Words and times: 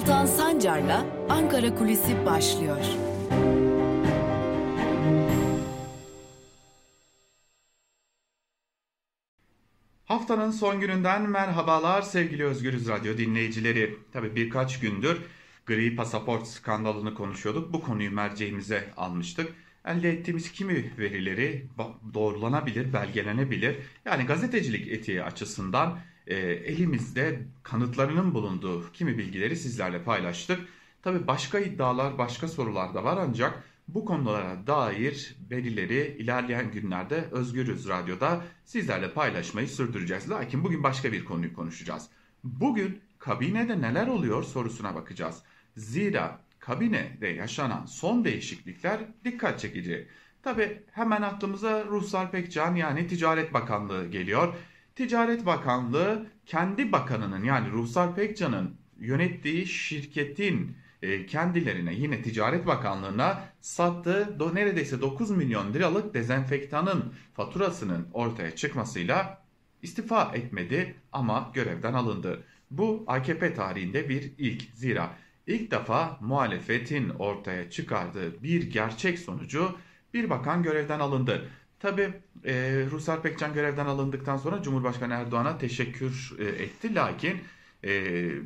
Altan 0.00 0.26
Sancar'la 0.26 1.06
Ankara 1.28 1.74
Kulisi 1.74 2.26
başlıyor. 2.26 2.84
Haftanın 10.04 10.50
son 10.50 10.80
gününden 10.80 11.30
merhabalar 11.30 12.02
sevgili 12.02 12.44
Özgürüz 12.44 12.88
Radyo 12.88 13.18
dinleyicileri. 13.18 13.98
Tabi 14.12 14.36
birkaç 14.36 14.80
gündür 14.80 15.20
gri 15.66 15.96
pasaport 15.96 16.46
skandalını 16.46 17.14
konuşuyorduk. 17.14 17.72
Bu 17.72 17.80
konuyu 17.82 18.10
merceğimize 18.10 18.90
almıştık. 18.96 19.52
Elde 19.84 20.10
ettiğimiz 20.10 20.52
kimi 20.52 20.92
verileri 20.98 21.66
doğrulanabilir, 22.14 22.92
belgelenebilir. 22.92 23.76
Yani 24.04 24.26
gazetecilik 24.26 24.88
etiği 24.88 25.22
açısından 25.22 25.98
e, 26.30 26.36
elimizde 26.50 27.42
kanıtlarının 27.62 28.34
bulunduğu 28.34 28.92
kimi 28.92 29.18
bilgileri 29.18 29.56
sizlerle 29.56 30.02
paylaştık. 30.02 30.60
Tabi 31.02 31.26
başka 31.26 31.58
iddialar, 31.58 32.18
başka 32.18 32.48
sorular 32.48 32.94
da 32.94 33.04
var 33.04 33.18
ancak 33.20 33.64
bu 33.88 34.04
konulara 34.04 34.66
dair 34.66 35.36
verileri 35.50 36.16
ilerleyen 36.18 36.70
günlerde 36.70 37.28
Özgürüz 37.30 37.88
Radyo'da 37.88 38.44
sizlerle 38.64 39.12
paylaşmayı 39.12 39.68
sürdüreceğiz. 39.68 40.30
Lakin 40.30 40.64
bugün 40.64 40.82
başka 40.82 41.12
bir 41.12 41.24
konuyu 41.24 41.54
konuşacağız. 41.54 42.08
Bugün 42.44 43.00
kabinede 43.18 43.80
neler 43.80 44.06
oluyor 44.06 44.42
sorusuna 44.42 44.94
bakacağız. 44.94 45.42
Zira 45.76 46.40
kabinede 46.58 47.28
yaşanan 47.28 47.86
son 47.86 48.24
değişiklikler 48.24 49.00
dikkat 49.24 49.60
çekici. 49.60 50.08
Tabi 50.42 50.82
hemen 50.92 51.22
aklımıza 51.22 51.84
Ruhsar 51.84 52.30
Pekcan 52.30 52.74
yani 52.74 53.06
Ticaret 53.06 53.54
Bakanlığı 53.54 54.06
geliyor. 54.06 54.54
Ticaret 55.00 55.46
Bakanlığı 55.46 56.26
kendi 56.46 56.92
bakanının 56.92 57.44
yani 57.44 57.70
Ruhsar 57.70 58.14
Pekcan'ın 58.14 58.76
yönettiği 58.98 59.66
şirketin 59.66 60.76
e, 61.02 61.26
kendilerine 61.26 61.94
yine 61.94 62.22
Ticaret 62.22 62.66
Bakanlığı'na 62.66 63.44
sattığı 63.60 64.54
neredeyse 64.54 65.00
9 65.00 65.30
milyon 65.30 65.74
liralık 65.74 66.14
dezenfektanın 66.14 67.14
faturasının 67.34 68.08
ortaya 68.12 68.56
çıkmasıyla 68.56 69.42
istifa 69.82 70.32
etmedi 70.34 70.94
ama 71.12 71.50
görevden 71.54 71.94
alındı. 71.94 72.44
Bu 72.70 73.04
AKP 73.06 73.54
tarihinde 73.54 74.08
bir 74.08 74.32
ilk 74.38 74.62
zira 74.74 75.10
ilk 75.46 75.70
defa 75.70 76.18
muhalefetin 76.20 77.08
ortaya 77.08 77.70
çıkardığı 77.70 78.42
bir 78.42 78.70
gerçek 78.70 79.18
sonucu 79.18 79.76
bir 80.14 80.30
bakan 80.30 80.62
görevden 80.62 81.00
alındı. 81.00 81.48
Tabi 81.80 82.12
e, 82.44 82.84
Ruslar 82.90 83.22
Pekcan 83.22 83.54
görevden 83.54 83.86
alındıktan 83.86 84.36
sonra 84.36 84.62
Cumhurbaşkanı 84.62 85.14
Erdoğan'a 85.14 85.58
teşekkür 85.58 86.36
e, 86.38 86.44
etti. 86.44 86.94
Lakin 86.94 87.40
e, 87.84 87.92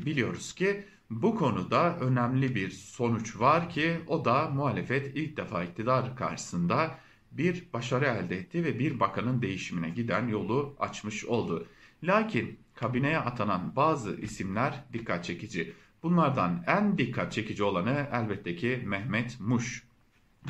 biliyoruz 0.07 0.55
ki 0.55 0.85
bu 1.11 1.35
konuda 1.35 1.99
önemli 1.99 2.55
bir 2.55 2.71
sonuç 2.71 3.41
var 3.41 3.71
ki 3.71 3.97
o 4.07 4.25
da 4.25 4.49
muhalefet 4.49 5.17
ilk 5.17 5.37
defa 5.37 5.65
iktidar 5.65 6.17
karşısında 6.17 6.99
bir 7.33 7.65
başarı 7.73 8.05
elde 8.05 8.37
etti 8.37 8.65
ve 8.65 8.79
bir 8.79 9.01
bakanın 9.01 9.43
değişimine 9.43 9.91
giden 9.91 10.29
yolu 10.29 10.77
açmış 10.79 11.25
oldu. 11.25 11.67
Lakin 12.03 12.59
kabineye 12.75 13.19
atanan 13.19 13.77
bazı 13.77 14.17
isimler 14.17 14.85
dikkat 14.93 15.25
çekici. 15.25 15.73
Bunlardan 16.03 16.65
en 16.67 16.99
dikkat 16.99 17.33
çekici 17.33 17.65
olanı 17.65 18.07
elbette 18.13 18.57
ki 18.57 18.83
Mehmet 18.85 19.41
Muş. 19.41 19.85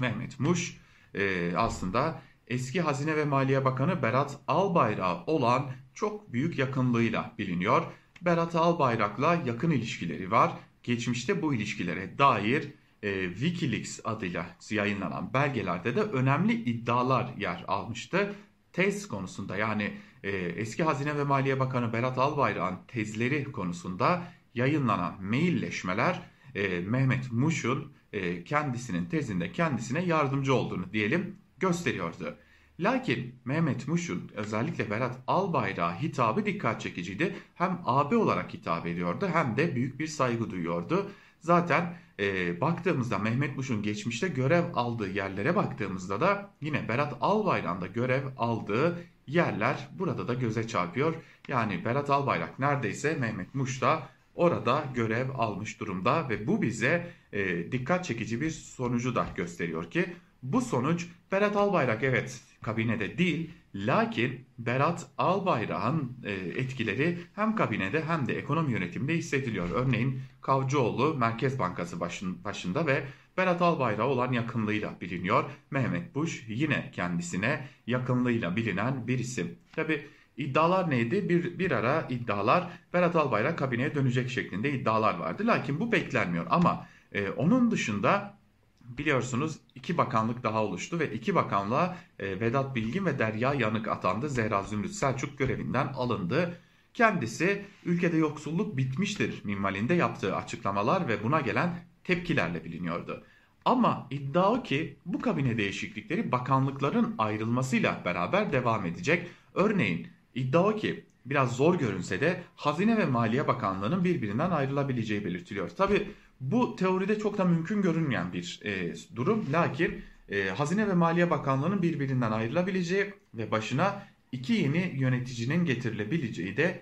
Mehmet 0.00 0.40
Muş 0.40 0.80
e, 1.14 1.52
aslında 1.56 2.22
eski 2.48 2.80
Hazine 2.80 3.16
ve 3.16 3.24
Maliye 3.24 3.64
Bakanı 3.64 4.02
Berat 4.02 4.38
Albayrak 4.48 5.28
olan 5.28 5.70
çok 5.94 6.32
büyük 6.32 6.58
yakınlığıyla 6.58 7.34
biliniyor. 7.38 7.82
Berat 8.22 8.54
Albayrak'la 8.54 9.34
yakın 9.46 9.70
ilişkileri 9.70 10.30
var. 10.30 10.52
Geçmişte 10.82 11.42
bu 11.42 11.54
ilişkilere 11.54 12.18
dair 12.18 12.68
e, 13.02 13.28
Wikileaks 13.34 14.00
adıyla 14.04 14.46
yayınlanan 14.70 15.34
belgelerde 15.34 15.96
de 15.96 16.02
önemli 16.02 16.52
iddialar 16.52 17.34
yer 17.38 17.64
almıştı. 17.68 18.34
Tez 18.72 19.08
konusunda 19.08 19.56
yani 19.56 19.94
e, 20.22 20.30
eski 20.30 20.82
Hazine 20.82 21.16
ve 21.16 21.24
Maliye 21.24 21.60
Bakanı 21.60 21.92
Berat 21.92 22.18
Albayrak'ın 22.18 22.78
tezleri 22.88 23.52
konusunda 23.52 24.22
yayınlanan 24.54 25.24
mailleşmeler 25.24 26.22
e, 26.54 26.80
Mehmet 26.80 27.32
Muş'un 27.32 27.92
e, 28.12 28.44
kendisinin 28.44 29.04
tezinde 29.04 29.52
kendisine 29.52 30.04
yardımcı 30.04 30.54
olduğunu 30.54 30.92
diyelim 30.92 31.36
gösteriyordu. 31.66 32.36
Lakin 32.80 33.34
Mehmet 33.44 33.88
Muş'un 33.88 34.30
özellikle 34.34 34.90
Berat 34.90 35.18
Albayrak'a 35.26 36.02
hitabı 36.02 36.46
dikkat 36.46 36.80
çekiciydi. 36.80 37.36
Hem 37.54 37.80
abi 37.84 38.16
olarak 38.16 38.54
hitap 38.54 38.86
ediyordu 38.86 39.28
hem 39.32 39.56
de 39.56 39.74
büyük 39.76 40.00
bir 40.00 40.06
saygı 40.06 40.50
duyuyordu. 40.50 41.10
Zaten 41.40 41.94
e, 42.20 42.60
baktığımızda 42.60 43.18
Mehmet 43.18 43.56
Muş'un 43.56 43.82
geçmişte 43.82 44.28
görev 44.28 44.64
aldığı 44.74 45.10
yerlere 45.10 45.56
baktığımızda 45.56 46.20
da 46.20 46.50
yine 46.60 46.88
Berat 46.88 47.16
Albayrak'ın 47.20 47.80
da 47.80 47.86
görev 47.86 48.24
aldığı 48.36 48.98
yerler 49.26 49.88
burada 49.98 50.28
da 50.28 50.34
göze 50.34 50.68
çarpıyor. 50.68 51.14
Yani 51.48 51.84
Berat 51.84 52.10
Albayrak 52.10 52.58
neredeyse 52.58 53.14
Mehmet 53.14 53.54
Muş 53.54 53.82
da 53.82 54.08
orada 54.34 54.84
görev 54.94 55.28
almış 55.34 55.80
durumda 55.80 56.28
ve 56.28 56.46
bu 56.46 56.62
bize 56.62 57.10
e, 57.32 57.72
dikkat 57.72 58.04
çekici 58.04 58.40
bir 58.40 58.50
sonucu 58.50 59.14
da 59.14 59.26
gösteriyor 59.36 59.90
ki 59.90 60.06
bu 60.44 60.60
sonuç 60.60 61.06
Berat 61.32 61.56
Albayrak 61.56 62.02
evet 62.02 62.40
kabinede 62.62 63.18
değil 63.18 63.50
lakin 63.74 64.46
Berat 64.58 65.06
Albayrak'ın 65.18 66.16
e, 66.24 66.32
etkileri 66.32 67.18
hem 67.34 67.56
kabinede 67.56 68.04
hem 68.04 68.28
de 68.28 68.38
ekonomi 68.38 68.72
yönetiminde 68.72 69.14
hissediliyor. 69.14 69.70
Örneğin 69.70 70.20
Kavcıoğlu 70.40 71.14
Merkez 71.14 71.58
Bankası 71.58 72.00
başın, 72.00 72.44
başında 72.44 72.86
ve 72.86 73.04
Berat 73.36 73.62
Albayrak 73.62 74.06
olan 74.06 74.32
yakınlığıyla 74.32 75.00
biliniyor. 75.00 75.44
Mehmet 75.70 76.14
Buş 76.14 76.44
yine 76.48 76.90
kendisine 76.92 77.68
yakınlığıyla 77.86 78.56
bilinen 78.56 79.06
bir 79.06 79.18
isim. 79.18 79.58
Tabi 79.72 80.06
iddialar 80.36 80.90
neydi? 80.90 81.28
Bir, 81.28 81.58
bir 81.58 81.70
ara 81.70 82.06
iddialar 82.10 82.70
Berat 82.92 83.16
Albayrak 83.16 83.58
kabineye 83.58 83.94
dönecek 83.94 84.30
şeklinde 84.30 84.72
iddialar 84.72 85.18
vardı. 85.18 85.46
Lakin 85.46 85.80
bu 85.80 85.92
beklenmiyor 85.92 86.46
ama 86.50 86.86
e, 87.12 87.28
onun 87.28 87.70
dışında 87.70 88.38
biliyorsunuz 88.84 89.58
iki 89.74 89.98
bakanlık 89.98 90.42
daha 90.42 90.64
oluştu 90.64 90.98
ve 90.98 91.12
iki 91.12 91.34
bakanlığa 91.34 91.96
e, 92.18 92.40
Vedat 92.40 92.76
Bilgin 92.76 93.06
ve 93.06 93.18
Derya 93.18 93.54
Yanık 93.54 93.88
atandı. 93.88 94.28
Zehra 94.28 94.62
Zümrüt 94.62 94.92
Selçuk 94.92 95.38
görevinden 95.38 95.86
alındı. 95.86 96.58
Kendisi 96.94 97.64
ülkede 97.84 98.16
yoksulluk 98.16 98.76
bitmiştir 98.76 99.44
minvalinde 99.44 99.94
yaptığı 99.94 100.36
açıklamalar 100.36 101.08
ve 101.08 101.24
buna 101.24 101.40
gelen 101.40 101.84
tepkilerle 102.04 102.64
biliniyordu. 102.64 103.24
Ama 103.64 104.06
iddia 104.10 104.52
o 104.52 104.62
ki 104.62 104.96
bu 105.06 105.20
kabine 105.20 105.58
değişiklikleri 105.58 106.32
bakanlıkların 106.32 107.14
ayrılmasıyla 107.18 108.02
beraber 108.04 108.52
devam 108.52 108.86
edecek. 108.86 109.26
Örneğin 109.54 110.06
iddia 110.34 110.64
o 110.66 110.76
ki 110.76 111.04
biraz 111.26 111.56
zor 111.56 111.78
görünse 111.78 112.20
de 112.20 112.42
Hazine 112.56 112.96
ve 112.98 113.06
Maliye 113.06 113.48
Bakanlığı'nın 113.48 114.04
birbirinden 114.04 114.50
ayrılabileceği 114.50 115.24
belirtiliyor. 115.24 115.68
Tabi 115.68 116.08
bu 116.40 116.76
teoride 116.76 117.18
çok 117.18 117.38
da 117.38 117.44
mümkün 117.44 117.82
görünmeyen 117.82 118.32
bir 118.32 118.60
e, 118.64 118.94
durum. 119.16 119.46
Lakin 119.52 120.02
e, 120.28 120.48
Hazine 120.48 120.88
ve 120.88 120.94
Maliye 120.94 121.30
Bakanlığı'nın 121.30 121.82
birbirinden 121.82 122.32
ayrılabileceği 122.32 123.14
ve 123.34 123.50
başına 123.50 124.02
iki 124.32 124.52
yeni 124.52 124.92
yöneticinin 124.96 125.64
getirilebileceği 125.64 126.56
de 126.56 126.80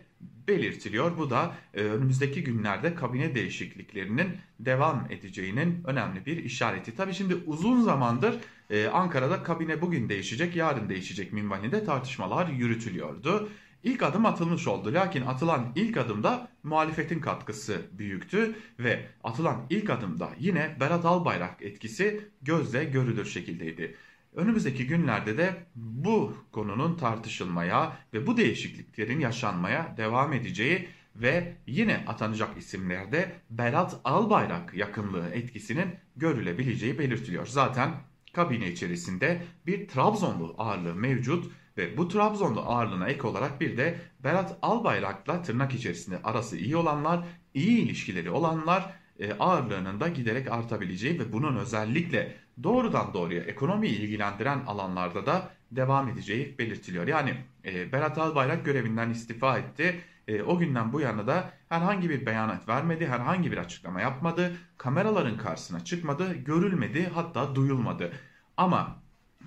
belirtiliyor. 0.49 1.19
Bu 1.19 1.31
da 1.31 1.55
e, 1.75 1.81
önümüzdeki 1.83 2.45
günlerde 2.45 2.95
kabine 2.95 3.35
değişikliklerinin 3.35 4.29
devam 4.61 5.07
edeceğinin 5.11 5.85
önemli 5.87 6.27
bir 6.27 6.45
işareti. 6.45 6.97
Tabii 6.97 7.15
şimdi 7.15 7.35
uzun 7.47 7.83
zamandır 7.83 8.39
e, 8.71 8.87
Ankara'da 8.87 9.43
kabine 9.43 9.81
bugün 9.81 10.09
değişecek, 10.09 10.57
yarın 10.57 10.89
değişecek 10.89 11.33
minvalinde 11.33 11.85
tartışmalar 11.85 12.49
yürütülüyordu. 12.49 13.49
İlk 13.83 14.03
adım 14.03 14.27
atılmış 14.27 14.69
oldu. 14.69 14.95
Lakin 14.95 15.23
atılan 15.23 15.73
ilk 15.75 15.97
adımda 15.97 16.49
muhalefetin 16.63 17.21
katkısı 17.21 17.83
büyüktü 17.93 18.55
ve 18.79 19.07
atılan 19.25 19.67
ilk 19.71 19.91
adımda 19.91 20.31
yine 20.39 20.77
Berat 20.81 21.05
Albayrak 21.05 21.63
etkisi 21.63 22.29
gözle 22.43 22.85
görülür 22.85 23.25
şekildeydi. 23.27 23.97
Önümüzdeki 24.35 24.87
günlerde 24.87 25.39
de 25.39 25.67
bu 25.75 26.37
konunun 26.53 26.97
tartışılmaya 26.97 27.97
ve 28.15 28.27
bu 28.27 28.37
değişikliklerin 28.37 29.21
yaşanmaya 29.21 29.95
devam 29.97 30.33
edeceği 30.33 30.89
ve 31.17 31.57
yine 31.67 32.05
atanacak 32.07 32.59
isimlerde 32.59 33.33
Berat 33.51 34.01
Albayrak 34.05 34.75
yakınlığı 34.75 35.29
etkisinin 35.29 35.89
görülebileceği 36.17 36.99
belirtiliyor. 36.99 37.47
Zaten 37.47 37.91
kabine 38.33 38.71
içerisinde 38.71 39.43
bir 39.67 39.89
Trabzonlu 39.89 40.55
ağırlığı 40.59 40.95
mevcut 40.95 41.53
ve 41.77 41.97
bu 41.97 42.09
Trabzonlu 42.09 42.61
ağırlığına 42.61 43.09
ek 43.09 43.27
olarak 43.27 43.61
bir 43.61 43.77
de 43.77 43.99
Berat 44.25 44.59
Albayrak'la 44.63 45.43
tırnak 45.43 45.75
içerisinde 45.75 46.19
arası 46.25 46.57
iyi 46.57 46.77
olanlar, 46.77 47.25
iyi 47.55 47.79
ilişkileri 47.79 48.31
olanlar 48.31 48.95
e, 49.19 49.33
ağırlığının 49.33 50.01
da 50.01 50.09
giderek 50.09 50.53
artabileceği 50.53 51.21
ve 51.21 51.33
bunun 51.33 51.57
özellikle 51.57 52.37
doğrudan 52.63 53.15
doğruya 53.15 53.43
ekonomiyi 53.43 53.99
ilgilendiren 53.99 54.61
alanlarda 54.67 55.27
da 55.27 55.51
devam 55.71 56.09
edeceği 56.09 56.59
belirtiliyor. 56.59 57.07
Yani 57.07 57.35
e, 57.65 57.93
Berat 57.93 58.19
Albayrak 58.19 58.65
görevinden 58.65 59.11
istifa 59.11 59.59
etti. 59.59 60.01
E, 60.29 60.43
o 60.43 60.59
günden 60.59 60.93
bu 60.93 61.01
yana 61.01 61.27
da 61.27 61.51
herhangi 61.69 62.11
bir 62.11 62.27
beyanat 62.27 62.69
vermedi, 62.69 63.07
herhangi 63.07 63.53
bir 63.53 63.59
açıklama 63.59 64.01
yapmadı, 64.01 64.53
kameraların 64.79 65.37
karşısına 65.37 65.85
çıkmadı, 65.85 66.35
görülmedi 66.35 67.11
hatta 67.15 67.55
duyulmadı. 67.55 68.13
Ama 68.57 69.03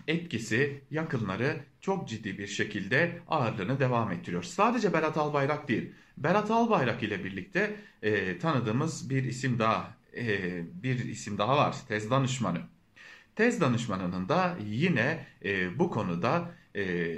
etkisi, 0.08 0.82
yakınları 0.92 1.60
çok 1.82 2.10
ciddi 2.10 2.38
bir 2.38 2.48
şekilde 2.48 3.20
ağırlığını 3.28 3.80
devam 3.80 4.12
ettiriyor. 4.12 4.44
Sadece 4.44 4.94
Berat 4.94 5.18
Albayrak 5.18 5.68
değil, 5.68 5.92
Berat 6.18 6.52
Albayrak 6.52 7.04
ile 7.04 7.24
birlikte 7.24 7.76
e, 8.02 8.40
tanıdığımız 8.40 9.10
bir 9.10 9.24
isim 9.24 9.60
daha, 9.60 9.98
e, 10.18 10.64
bir 10.84 11.06
isim 11.06 11.38
daha 11.38 11.58
var, 11.58 11.76
tez 11.88 12.10
danışmanı. 12.10 12.62
Tez 13.36 13.62
danışmanının 13.62 14.30
da 14.30 14.58
yine 14.66 15.26
e, 15.46 15.80
bu 15.80 15.92
konuda 15.92 16.52
e, 16.76 17.16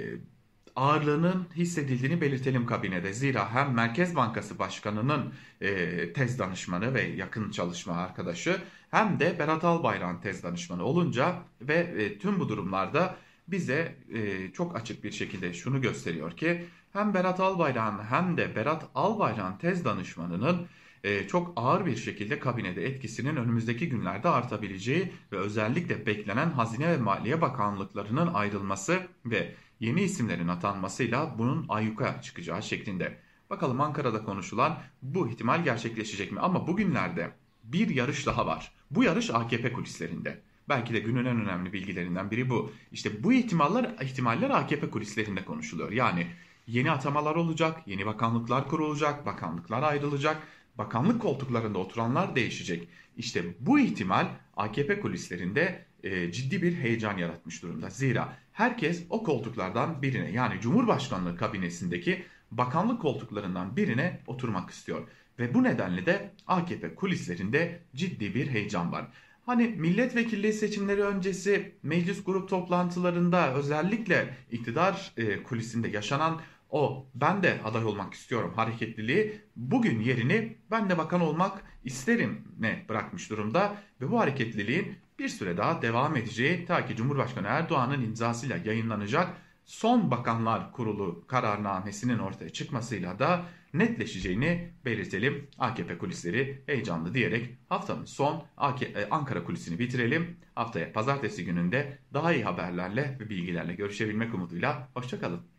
ağırlığının 0.76 1.46
hissedildiğini 1.56 2.20
belirtelim 2.20 2.66
kabinede. 2.66 3.12
Zira 3.12 3.54
hem 3.54 3.74
Merkez 3.74 4.16
Bankası 4.16 4.58
Başkanı'nın 4.58 5.34
e, 5.60 6.12
tez 6.12 6.38
danışmanı 6.38 6.94
ve 6.94 7.02
yakın 7.02 7.50
çalışma 7.50 7.94
arkadaşı 7.94 8.60
hem 8.90 9.20
de 9.20 9.38
Berat 9.38 9.64
Albayrak'ın 9.64 10.20
tez 10.20 10.42
danışmanı 10.42 10.84
olunca 10.84 11.34
ve 11.60 11.74
e, 11.74 12.18
tüm 12.18 12.40
bu 12.40 12.48
durumlarda 12.48 13.16
bize 13.48 13.96
e, 14.14 14.52
çok 14.52 14.76
açık 14.76 15.04
bir 15.04 15.12
şekilde 15.12 15.52
şunu 15.52 15.80
gösteriyor 15.80 16.36
ki 16.36 16.64
hem 16.92 17.14
Berat 17.14 17.40
Albayrak'ın 17.40 18.04
hem 18.04 18.36
de 18.36 18.56
Berat 18.56 18.88
Albayrak'ın 18.94 19.58
tez 19.58 19.84
danışmanının 19.84 20.66
e, 21.04 21.28
çok 21.28 21.52
ağır 21.56 21.86
bir 21.86 21.96
şekilde 21.96 22.38
kabinede 22.38 22.86
etkisinin 22.86 23.36
önümüzdeki 23.36 23.88
günlerde 23.88 24.28
artabileceği 24.28 25.12
ve 25.32 25.36
özellikle 25.36 26.06
beklenen 26.06 26.50
Hazine 26.50 26.88
ve 26.88 26.96
Maliye 26.96 27.40
Bakanlıklarının 27.40 28.34
ayrılması 28.34 29.00
ve 29.24 29.54
yeni 29.80 30.02
isimlerin 30.02 30.48
atanmasıyla 30.48 31.34
bunun 31.38 31.66
ayyuka 31.68 32.22
çıkacağı 32.22 32.62
şeklinde. 32.62 33.18
Bakalım 33.50 33.80
Ankara'da 33.80 34.24
konuşulan 34.24 34.78
bu 35.02 35.28
ihtimal 35.28 35.64
gerçekleşecek 35.64 36.32
mi? 36.32 36.40
Ama 36.40 36.66
bugünlerde 36.66 37.30
bir 37.72 37.88
yarış 37.88 38.26
daha 38.26 38.46
var. 38.46 38.72
Bu 38.90 39.04
yarış 39.04 39.30
AKP 39.30 39.72
kulislerinde. 39.72 40.40
Belki 40.68 40.94
de 40.94 40.98
günün 40.98 41.24
en 41.24 41.40
önemli 41.40 41.72
bilgilerinden 41.72 42.30
biri 42.30 42.50
bu. 42.50 42.72
İşte 42.92 43.22
bu 43.22 43.32
ihtimaller 43.32 43.94
ihtimaller 44.02 44.50
AKP 44.50 44.90
kulislerinde 44.90 45.44
konuşuluyor. 45.44 45.92
Yani 45.92 46.26
yeni 46.66 46.90
atamalar 46.90 47.34
olacak, 47.34 47.82
yeni 47.86 48.06
bakanlıklar 48.06 48.68
kurulacak, 48.68 49.26
bakanlıklar 49.26 49.82
ayrılacak, 49.82 50.42
bakanlık 50.78 51.22
koltuklarında 51.22 51.78
oturanlar 51.78 52.36
değişecek. 52.36 52.88
İşte 53.16 53.44
bu 53.60 53.80
ihtimal 53.80 54.26
AKP 54.56 55.00
kulislerinde 55.00 55.84
e, 56.02 56.32
ciddi 56.32 56.62
bir 56.62 56.74
heyecan 56.74 57.18
yaratmış 57.18 57.62
durumda. 57.62 57.90
Zira 57.90 58.36
herkes 58.52 59.04
o 59.10 59.22
koltuklardan 59.22 60.02
birine 60.02 60.30
yani 60.30 60.60
Cumhurbaşkanlığı 60.60 61.36
kabinesindeki 61.36 62.24
bakanlık 62.50 63.02
koltuklarından 63.02 63.76
birine 63.76 64.20
oturmak 64.26 64.70
istiyor. 64.70 65.08
Ve 65.38 65.54
bu 65.54 65.62
nedenle 65.62 66.06
de 66.06 66.30
AKP 66.46 66.94
kulislerinde 66.94 67.82
ciddi 67.94 68.34
bir 68.34 68.48
heyecan 68.48 68.92
var. 68.92 69.08
Hani 69.46 69.66
milletvekilliği 69.66 70.52
seçimleri 70.52 71.02
öncesi 71.02 71.74
meclis 71.82 72.24
grup 72.24 72.48
toplantılarında 72.48 73.54
özellikle 73.54 74.34
iktidar 74.50 75.12
e, 75.16 75.42
kulisinde 75.42 75.88
yaşanan 75.88 76.40
o 76.70 77.06
ben 77.14 77.42
de 77.42 77.60
aday 77.64 77.84
olmak 77.84 78.14
istiyorum 78.14 78.52
hareketliliği 78.56 79.40
bugün 79.56 80.00
yerini 80.00 80.56
ben 80.70 80.90
de 80.90 80.98
bakan 80.98 81.20
olmak 81.20 81.62
isterim 81.84 82.44
ne 82.58 82.84
bırakmış 82.88 83.30
durumda 83.30 83.76
ve 84.00 84.10
bu 84.10 84.20
hareketliliğin 84.20 84.98
bir 85.18 85.28
süre 85.28 85.56
daha 85.56 85.82
devam 85.82 86.16
edeceği 86.16 86.66
ta 86.66 86.86
ki 86.86 86.96
Cumhurbaşkanı 86.96 87.46
Erdoğan'ın 87.46 88.02
imzasıyla 88.02 88.56
yayınlanacak 88.64 89.36
son 89.68 90.10
bakanlar 90.10 90.72
kurulu 90.72 91.24
kararnamesinin 91.26 92.18
ortaya 92.18 92.50
çıkmasıyla 92.50 93.18
da 93.18 93.44
netleşeceğini 93.74 94.72
belirtelim. 94.84 95.48
AKP 95.58 95.98
kulisleri 95.98 96.62
heyecanlı 96.66 97.14
diyerek 97.14 97.58
haftanın 97.68 98.04
son 98.04 98.44
e, 98.80 99.08
Ankara 99.10 99.44
kulisini 99.44 99.78
bitirelim. 99.78 100.36
Haftaya 100.54 100.92
pazartesi 100.92 101.44
gününde 101.44 101.98
daha 102.14 102.32
iyi 102.32 102.44
haberlerle 102.44 103.16
ve 103.20 103.30
bilgilerle 103.30 103.74
görüşebilmek 103.74 104.34
umuduyla. 104.34 104.88
Hoşçakalın. 104.94 105.57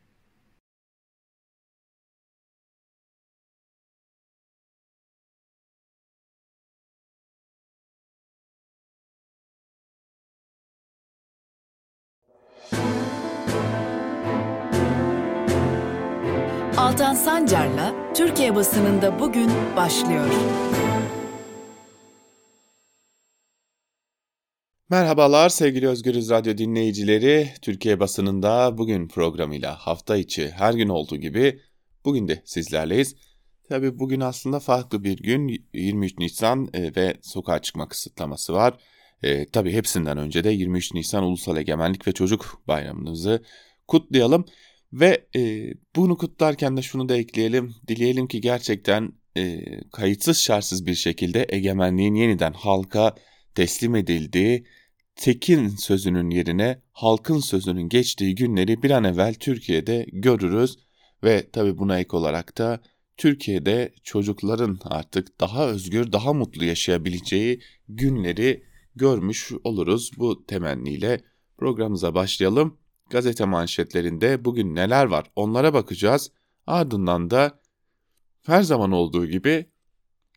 Altan 16.90 17.14
Sancar'la 17.14 18.14
Türkiye 18.14 18.56
basınında 18.56 19.20
bugün 19.20 19.50
başlıyor. 19.76 20.26
Merhabalar 24.90 25.50
sevgili 25.50 25.88
Özgürüz 25.88 26.30
Radyo 26.30 26.58
dinleyicileri. 26.58 27.50
Türkiye 27.62 28.00
basınında 28.00 28.78
bugün 28.78 29.08
programıyla 29.08 29.76
hafta 29.76 30.18
içi 30.18 30.50
her 30.50 30.74
gün 30.74 30.90
olduğu 30.90 31.18
gibi 31.18 31.62
bugün 32.06 32.28
de 32.28 32.42
sizlerleyiz. 32.46 33.16
Tabi 33.70 34.00
bugün 34.00 34.20
aslında 34.20 34.60
farklı 34.60 35.04
bir 35.04 35.18
gün 35.18 35.70
23 35.74 36.18
Nisan 36.18 36.70
e, 36.74 36.96
ve 36.96 37.18
sokağa 37.22 37.62
çıkma 37.62 37.88
kısıtlaması 37.88 38.54
var. 38.54 38.74
E, 39.24 39.46
tabii 39.46 39.74
hepsinden 39.74 40.18
önce 40.18 40.44
de 40.44 40.50
23 40.50 40.94
Nisan 40.94 41.24
Ulusal 41.24 41.58
Egemenlik 41.58 42.08
ve 42.08 42.12
Çocuk 42.12 42.62
Bayramımızı 42.68 43.44
kutlayalım. 43.88 44.46
Ve 44.94 45.28
e, 45.36 45.74
bunu 45.96 46.18
kutlarken 46.18 46.78
de 46.78 46.82
şunu 46.82 47.10
da 47.10 47.18
ekleyelim. 47.18 47.76
Dileyelim 47.88 48.28
ki 48.28 48.42
gerçekten 48.42 49.14
e, 49.38 49.62
kayıtsız 49.92 50.38
şartsız 50.38 50.86
bir 50.86 50.96
şekilde 50.96 51.46
egemenliğin 51.50 52.16
yeniden 52.16 52.54
halka 52.54 53.16
teslim 53.56 53.96
edildiği, 53.96 54.66
tekin 55.16 55.68
sözünün 55.68 56.30
yerine 56.30 56.82
halkın 56.92 57.40
sözünün 57.40 57.90
geçtiği 57.90 58.36
günleri 58.36 58.84
bir 58.84 58.92
an 58.92 59.04
evvel 59.04 59.34
Türkiye'de 59.34 60.06
görürüz. 60.14 60.78
Ve 61.24 61.50
tabi 61.52 61.78
buna 61.78 62.00
ek 62.00 62.18
olarak 62.18 62.58
da 62.58 62.82
Türkiye'de 63.18 63.94
çocukların 64.04 64.80
artık 64.84 65.40
daha 65.40 65.68
özgür, 65.68 66.12
daha 66.12 66.34
mutlu 66.34 66.66
yaşayabileceği 66.66 67.62
günleri 67.90 68.64
görmüş 68.96 69.52
oluruz. 69.64 70.12
Bu 70.18 70.46
temenniyle 70.46 71.22
programımıza 71.58 72.16
başlayalım 72.16 72.78
gazete 73.10 73.46
manşetlerinde 73.46 74.46
bugün 74.46 74.76
neler 74.76 75.06
var 75.06 75.26
onlara 75.36 75.74
bakacağız. 75.74 76.32
Ardından 76.68 77.30
da 77.30 77.60
her 78.46 78.62
zaman 78.62 78.92
olduğu 78.92 79.26
gibi 79.26 79.70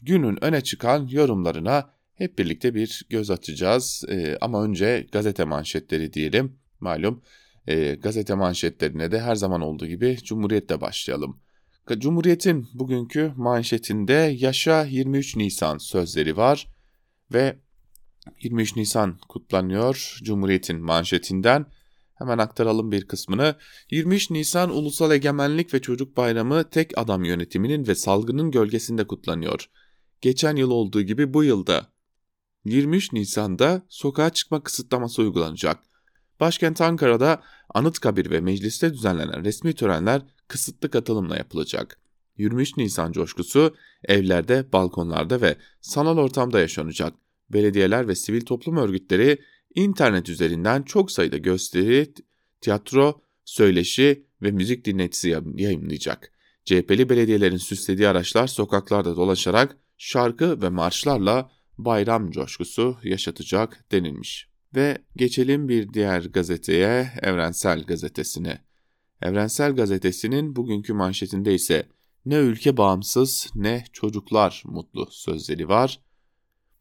günün 0.02 0.44
öne 0.44 0.60
çıkan 0.60 1.06
yorumlarına 1.06 1.90
hep 2.14 2.38
birlikte 2.38 2.74
bir 2.74 3.06
göz 3.10 3.30
atacağız. 3.30 4.04
Ee, 4.08 4.38
ama 4.40 4.64
önce 4.64 5.06
gazete 5.12 5.44
manşetleri 5.44 6.12
diyelim. 6.12 6.58
Malum 6.80 7.22
e, 7.66 7.94
gazete 7.94 8.34
manşetlerine 8.34 9.12
de 9.12 9.20
her 9.20 9.34
zaman 9.34 9.60
olduğu 9.60 9.86
gibi 9.86 10.16
Cumhuriyet'te 10.24 10.80
başlayalım. 10.80 11.40
Cumhuriyet'in 11.98 12.68
bugünkü 12.74 13.32
manşetinde 13.36 14.36
yaşa 14.38 14.84
23 14.84 15.36
Nisan 15.36 15.78
sözleri 15.78 16.36
var 16.36 16.68
ve 17.32 17.58
23 18.40 18.76
Nisan 18.76 19.18
kutlanıyor 19.28 20.18
Cumhuriyet'in 20.22 20.80
manşetinden. 20.80 21.66
Hemen 22.14 22.38
aktaralım 22.38 22.92
bir 22.92 23.08
kısmını. 23.08 23.56
23 23.90 24.30
Nisan 24.30 24.70
Ulusal 24.70 25.10
Egemenlik 25.12 25.74
ve 25.74 25.80
Çocuk 25.80 26.16
Bayramı 26.16 26.70
tek 26.70 26.98
adam 26.98 27.24
yönetiminin 27.24 27.86
ve 27.86 27.94
salgının 27.94 28.50
gölgesinde 28.50 29.06
kutlanıyor. 29.06 29.70
Geçen 30.20 30.56
yıl 30.56 30.70
olduğu 30.70 31.02
gibi 31.02 31.34
bu 31.34 31.44
yılda 31.44 31.86
23 32.64 33.12
Nisan'da 33.12 33.82
sokağa 33.88 34.30
çıkma 34.30 34.62
kısıtlaması 34.62 35.22
uygulanacak. 35.22 35.78
Başkent 36.40 36.80
Ankara'da 36.80 37.42
Anıtkabir 37.74 38.30
ve 38.30 38.40
mecliste 38.40 38.92
düzenlenen 38.92 39.44
resmi 39.44 39.74
törenler 39.74 40.22
kısıtlı 40.48 40.90
katılımla 40.90 41.36
yapılacak. 41.36 42.00
23 42.38 42.76
Nisan 42.76 43.12
coşkusu 43.12 43.74
evlerde, 44.04 44.72
balkonlarda 44.72 45.40
ve 45.40 45.56
sanal 45.80 46.18
ortamda 46.18 46.60
yaşanacak. 46.60 47.14
Belediyeler 47.50 48.08
ve 48.08 48.14
sivil 48.14 48.40
toplum 48.40 48.76
örgütleri 48.76 49.38
İnternet 49.74 50.28
üzerinden 50.28 50.82
çok 50.82 51.10
sayıda 51.10 51.36
gösteri, 51.36 52.14
tiyatro, 52.60 53.22
söyleşi 53.44 54.26
ve 54.42 54.50
müzik 54.50 54.84
dinletisi 54.84 55.28
yayınlayacak. 55.56 56.32
CHP'li 56.64 57.08
belediyelerin 57.08 57.56
süslediği 57.56 58.08
araçlar 58.08 58.46
sokaklarda 58.46 59.16
dolaşarak 59.16 59.76
şarkı 59.98 60.62
ve 60.62 60.68
marşlarla 60.68 61.50
bayram 61.78 62.30
coşkusu 62.30 62.96
yaşatacak 63.02 63.84
denilmiş. 63.92 64.48
Ve 64.74 64.98
geçelim 65.16 65.68
bir 65.68 65.92
diğer 65.92 66.22
gazeteye, 66.22 67.12
Evrensel 67.22 67.82
Gazetesi'ne. 67.82 68.58
Evrensel 69.22 69.74
Gazetesi'nin 69.74 70.56
bugünkü 70.56 70.92
manşetinde 70.92 71.54
ise 71.54 71.86
ne 72.26 72.36
ülke 72.36 72.76
bağımsız 72.76 73.50
ne 73.54 73.84
çocuklar 73.92 74.62
mutlu 74.66 75.08
sözleri 75.10 75.68
var. 75.68 76.00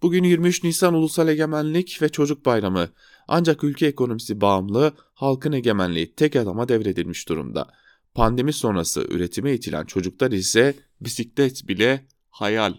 Bugün 0.01 0.23
23 0.23 0.63
Nisan 0.63 0.93
Ulusal 0.93 1.27
Egemenlik 1.27 2.01
ve 2.01 2.09
Çocuk 2.09 2.45
Bayramı. 2.45 2.89
Ancak 3.27 3.63
ülke 3.63 3.87
ekonomisi 3.87 4.41
bağımlı, 4.41 4.93
halkın 5.13 5.51
egemenliği 5.51 6.15
tek 6.15 6.35
adama 6.35 6.67
devredilmiş 6.67 7.29
durumda. 7.29 7.67
Pandemi 8.13 8.53
sonrası 8.53 9.01
üretime 9.09 9.53
itilen 9.53 9.85
çocuklar 9.85 10.31
ise 10.31 10.75
bisiklet 11.01 11.67
bile 11.67 12.05
hayal. 12.29 12.73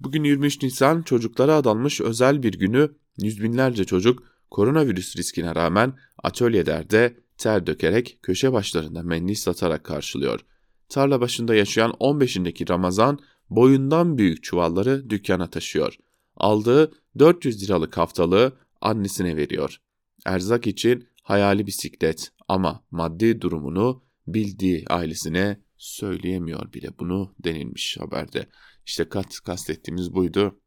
Bugün 0.00 0.24
23 0.24 0.62
Nisan 0.62 1.02
çocuklara 1.02 1.54
adanmış 1.54 2.00
özel 2.00 2.42
bir 2.42 2.52
günü 2.52 2.90
yüz 3.22 3.42
binlerce 3.42 3.84
çocuk 3.84 4.22
koronavirüs 4.50 5.16
riskine 5.16 5.54
rağmen 5.54 5.94
atölyelerde 6.22 7.16
ter 7.38 7.66
dökerek 7.66 8.18
köşe 8.22 8.52
başlarında 8.52 9.02
mendil 9.02 9.34
satarak 9.34 9.84
karşılıyor. 9.84 10.40
Tarla 10.88 11.20
başında 11.20 11.54
yaşayan 11.54 11.90
15'indeki 11.90 12.70
Ramazan 12.70 13.18
boyundan 13.50 14.18
büyük 14.18 14.42
çuvalları 14.42 15.10
dükkana 15.10 15.50
taşıyor. 15.50 15.96
Aldığı 16.36 16.92
400 17.18 17.62
liralık 17.62 17.96
haftalığı 17.96 18.56
annesine 18.80 19.36
veriyor. 19.36 19.80
Erzak 20.24 20.66
için 20.66 21.08
hayali 21.22 21.66
bisiklet 21.66 22.32
ama 22.48 22.84
maddi 22.90 23.40
durumunu 23.40 24.02
bildiği 24.26 24.84
ailesine 24.88 25.60
söyleyemiyor 25.76 26.72
bile 26.72 26.88
bunu 26.98 27.34
denilmiş 27.44 27.96
haberde. 28.00 28.46
İşte 28.86 29.08
kat 29.08 29.40
kastettiğimiz 29.40 30.12
buydu. 30.14 30.60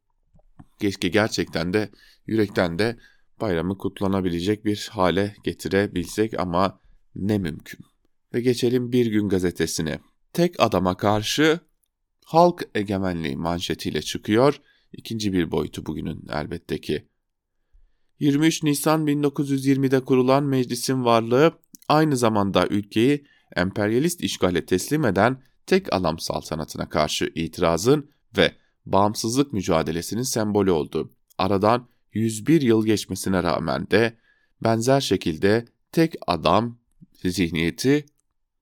Keşke 0.80 1.08
gerçekten 1.08 1.72
de 1.72 1.90
yürekten 2.26 2.78
de 2.78 2.98
bayramı 3.40 3.78
kutlanabilecek 3.78 4.64
bir 4.64 4.88
hale 4.92 5.34
getirebilsek 5.44 6.40
ama 6.40 6.80
ne 7.14 7.38
mümkün. 7.38 7.80
Ve 8.34 8.40
geçelim 8.40 8.92
Bir 8.92 9.06
Gün 9.06 9.28
gazetesine. 9.28 10.00
Tek 10.32 10.60
adama 10.60 10.96
karşı 10.96 11.60
halk 12.30 12.68
egemenliği 12.74 13.36
manşetiyle 13.36 14.02
çıkıyor. 14.02 14.60
İkinci 14.92 15.32
bir 15.32 15.50
boyutu 15.50 15.86
bugünün 15.86 16.24
elbette 16.32 16.80
ki. 16.80 17.08
23 18.20 18.62
Nisan 18.62 19.06
1920'de 19.06 20.00
kurulan 20.00 20.44
meclisin 20.44 21.04
varlığı 21.04 21.52
aynı 21.88 22.16
zamanda 22.16 22.66
ülkeyi 22.66 23.24
emperyalist 23.56 24.20
işgale 24.20 24.66
teslim 24.66 25.04
eden 25.04 25.42
tek 25.66 25.94
adam 25.94 26.18
saltanatına 26.18 26.88
karşı 26.88 27.32
itirazın 27.34 28.10
ve 28.36 28.54
bağımsızlık 28.86 29.52
mücadelesinin 29.52 30.22
sembolü 30.22 30.70
oldu. 30.70 31.12
Aradan 31.38 31.88
101 32.12 32.62
yıl 32.62 32.86
geçmesine 32.86 33.42
rağmen 33.42 33.90
de 33.90 34.16
benzer 34.64 35.00
şekilde 35.00 35.64
tek 35.92 36.14
adam 36.26 36.78
zihniyeti 37.24 38.06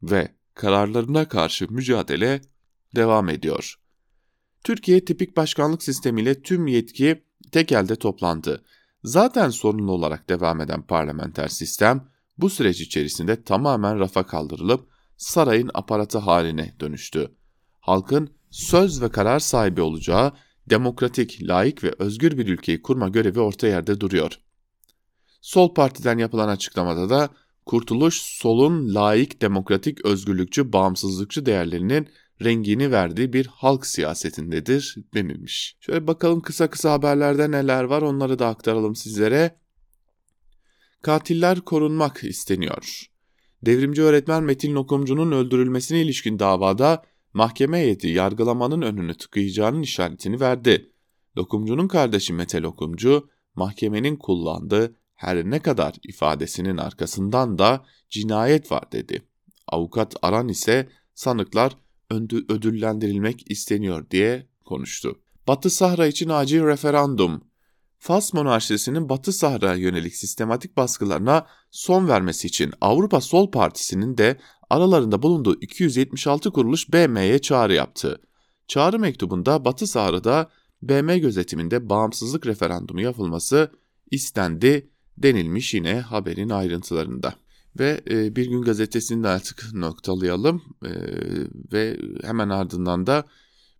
ve 0.02 0.28
kararlarına 0.54 1.28
karşı 1.28 1.72
mücadele 1.72 2.40
devam 2.96 3.28
ediyor. 3.28 3.74
Türkiye 4.64 5.04
tipik 5.04 5.36
başkanlık 5.36 5.82
sistemiyle 5.82 6.42
tüm 6.42 6.66
yetki 6.66 7.24
tek 7.52 7.72
elde 7.72 7.96
toplandı. 7.96 8.64
Zaten 9.04 9.50
sorunlu 9.50 9.92
olarak 9.92 10.28
devam 10.28 10.60
eden 10.60 10.82
parlamenter 10.82 11.48
sistem 11.48 12.08
bu 12.38 12.50
süreç 12.50 12.80
içerisinde 12.80 13.42
tamamen 13.42 13.98
rafa 13.98 14.26
kaldırılıp 14.26 14.88
sarayın 15.16 15.70
aparatı 15.74 16.18
haline 16.18 16.74
dönüştü. 16.80 17.30
Halkın 17.80 18.30
söz 18.50 19.02
ve 19.02 19.08
karar 19.08 19.38
sahibi 19.38 19.80
olacağı 19.80 20.32
demokratik, 20.70 21.38
layık 21.42 21.84
ve 21.84 21.92
özgür 21.98 22.38
bir 22.38 22.48
ülkeyi 22.48 22.82
kurma 22.82 23.08
görevi 23.08 23.40
orta 23.40 23.66
yerde 23.66 24.00
duruyor. 24.00 24.38
Sol 25.40 25.74
partiden 25.74 26.18
yapılan 26.18 26.48
açıklamada 26.48 27.10
da 27.10 27.28
kurtuluş 27.66 28.20
solun 28.20 28.94
layık, 28.94 29.42
demokratik, 29.42 30.04
özgürlükçü, 30.04 30.72
bağımsızlıkçı 30.72 31.46
değerlerinin 31.46 32.08
rengini 32.44 32.90
verdiği 32.90 33.32
bir 33.32 33.46
halk 33.46 33.86
siyasetindedir 33.86 34.96
denilmiş. 35.14 35.76
Şöyle 35.80 36.06
bakalım 36.06 36.40
kısa 36.40 36.70
kısa 36.70 36.92
haberlerde 36.92 37.50
neler 37.50 37.84
var 37.84 38.02
onları 38.02 38.38
da 38.38 38.48
aktaralım 38.48 38.96
sizlere. 38.96 39.58
Katiller 41.02 41.60
korunmak 41.60 42.24
isteniyor. 42.24 43.08
Devrimci 43.62 44.02
öğretmen 44.02 44.42
Metin 44.42 44.74
Lokumcu'nun 44.74 45.32
öldürülmesine 45.32 46.02
ilişkin 46.02 46.38
davada 46.38 47.02
mahkeme 47.34 47.78
heyeti 47.78 48.08
yargılamanın 48.08 48.82
önünü 48.82 49.14
tıkayacağının 49.14 49.82
işaretini 49.82 50.40
verdi. 50.40 50.92
Lokumcu'nun 51.38 51.88
kardeşi 51.88 52.32
Mete 52.32 52.62
Lokumcu, 52.62 53.28
mahkemenin 53.54 54.16
kullandığı 54.16 54.96
her 55.14 55.44
ne 55.44 55.58
kadar 55.58 55.94
ifadesinin 56.04 56.76
arkasından 56.76 57.58
da 57.58 57.84
cinayet 58.10 58.72
var 58.72 58.92
dedi. 58.92 59.22
Avukat 59.66 60.16
Aran 60.22 60.48
ise 60.48 60.88
sanıklar 61.14 61.76
ödüllendirilmek 62.10 63.50
isteniyor 63.50 64.10
diye 64.10 64.46
konuştu. 64.64 65.18
Batı 65.48 65.70
Sahra 65.70 66.06
için 66.06 66.28
acil 66.28 66.64
referandum. 66.66 67.44
Fas 67.98 68.34
monarşisinin 68.34 69.08
Batı 69.08 69.32
Sahra 69.32 69.74
yönelik 69.74 70.16
sistematik 70.16 70.76
baskılarına 70.76 71.46
son 71.70 72.08
vermesi 72.08 72.46
için 72.46 72.72
Avrupa 72.80 73.20
Sol 73.20 73.50
Partisi'nin 73.50 74.18
de 74.18 74.38
aralarında 74.70 75.22
bulunduğu 75.22 75.60
276 75.60 76.50
kuruluş 76.50 76.92
BM'ye 76.92 77.38
çağrı 77.38 77.74
yaptı. 77.74 78.20
Çağrı 78.68 78.98
mektubunda 78.98 79.64
Batı 79.64 79.86
Sahra'da 79.86 80.50
BM 80.82 81.18
gözetiminde 81.18 81.88
bağımsızlık 81.88 82.46
referandumu 82.46 83.00
yapılması 83.00 83.72
istendi 84.10 84.90
denilmiş 85.18 85.74
yine 85.74 86.00
haberin 86.00 86.48
ayrıntılarında. 86.48 87.34
Ve 87.78 88.00
e, 88.10 88.36
Bir 88.36 88.46
Gün 88.46 88.62
Gazetesi'ni 88.62 89.24
de 89.24 89.28
artık 89.28 89.74
noktalayalım 89.74 90.62
e, 90.84 90.90
ve 91.72 91.98
hemen 92.22 92.48
ardından 92.48 93.06
da 93.06 93.24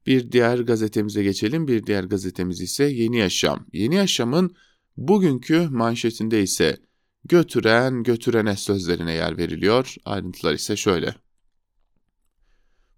bir 0.07 0.33
diğer 0.33 0.59
gazetemize 0.59 1.23
geçelim. 1.23 1.69
Bir 1.69 1.87
diğer 1.87 2.05
gazetemiz 2.05 2.61
ise 2.61 2.85
Yeni 2.85 3.19
Yaşam. 3.19 3.67
Yeni 3.73 3.95
Yaşam'ın 3.95 4.57
bugünkü 4.97 5.69
manşetinde 5.69 6.43
ise 6.43 6.77
götüren 7.25 8.03
götürene 8.03 8.57
sözlerine 8.57 9.13
yer 9.13 9.39
veriliyor. 9.39 9.95
Ayrıntılar 10.05 10.55
ise 10.55 10.77
şöyle. 10.77 11.15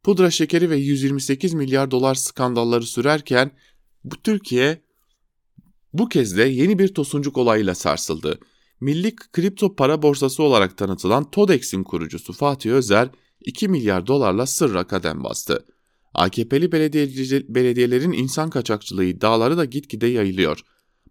Pudra 0.03 0.31
şekeri 0.31 0.71
ve 0.71 0.77
128 0.77 1.55
milyar 1.55 1.91
dolar 1.91 2.15
skandalları 2.15 2.87
sürerken 2.87 3.51
bu 4.05 4.23
Türkiye 4.23 4.83
bu 5.93 6.09
kez 6.09 6.37
de 6.37 6.43
yeni 6.43 6.79
bir 6.79 6.95
tosuncuk 6.95 7.39
olayıyla 7.39 7.75
sarsıldı. 7.75 8.39
Milli 8.81 9.17
kripto 9.17 9.77
para 9.77 10.03
borsası 10.03 10.43
olarak 10.43 10.77
tanıtılan 10.77 11.31
TODEX'in 11.31 11.85
kurucusu 11.85 12.33
Fatih 12.33 12.73
Özer 12.73 13.09
2 13.41 13.69
milyar 13.69 14.07
dolarla 14.07 14.47
sırra 14.47 14.87
kadem 14.87 15.25
bastı. 15.25 15.65
AKP'li 16.15 16.73
belediyelerin 17.49 18.13
insan 18.13 18.51
kaçakçılığı 18.51 19.05
iddiaları 19.05 19.57
da 19.57 19.65
gitgide 19.65 20.07
yayılıyor. 20.07 20.61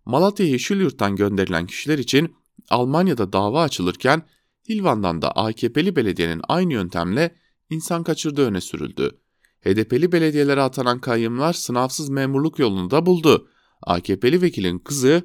Malatya 0.06 0.46
Yeşilyurt'tan 0.46 1.16
gönderilen 1.16 1.66
kişiler 1.68 1.98
için 1.98 2.36
Almanya'da 2.70 3.34
dava 3.34 3.64
açılırken 3.64 4.22
Hilvan'dan 4.70 5.22
da 5.22 5.32
AKP'li 5.32 5.96
belediyenin 5.96 6.42
aynı 6.48 6.74
yöntemle 6.74 7.36
insan 7.70 8.04
kaçırdığı 8.04 8.46
öne 8.46 8.62
sürüldü. 8.62 9.20
HDP'li 9.62 10.12
belediyelere 10.12 10.62
atanan 10.62 11.00
kayyımlar 11.00 11.54
sınavsız 11.54 12.10
memurluk 12.10 12.60
yolunu 12.60 12.92
da 12.92 13.06
buldu. 13.06 13.48
AKP'li 13.82 14.42
vekilin 14.42 14.80
kızı 14.80 15.24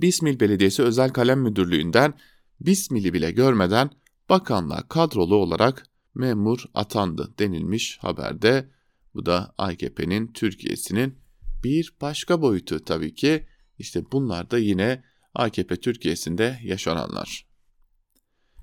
Bismil 0.00 0.40
Belediyesi 0.40 0.82
Özel 0.82 1.10
Kalem 1.10 1.40
Müdürlüğü'nden 1.40 2.14
Bismil'i 2.60 3.12
bile 3.12 3.30
görmeden 3.30 3.90
bakanlığa 4.28 4.88
kadrolu 4.88 5.36
olarak 5.36 5.86
memur 6.14 6.64
atandı 6.74 7.34
denilmiş 7.38 7.98
haberde. 8.00 8.70
Bu 9.14 9.26
da 9.26 9.54
AKP'nin 9.58 10.32
Türkiye'sinin 10.32 11.18
bir 11.64 11.92
başka 12.00 12.42
boyutu 12.42 12.84
tabii 12.84 13.14
ki. 13.14 13.46
İşte 13.78 14.02
bunlar 14.12 14.50
da 14.50 14.58
yine 14.58 15.04
AKP 15.34 15.76
Türkiye'sinde 15.76 16.58
yaşananlar. 16.62 17.46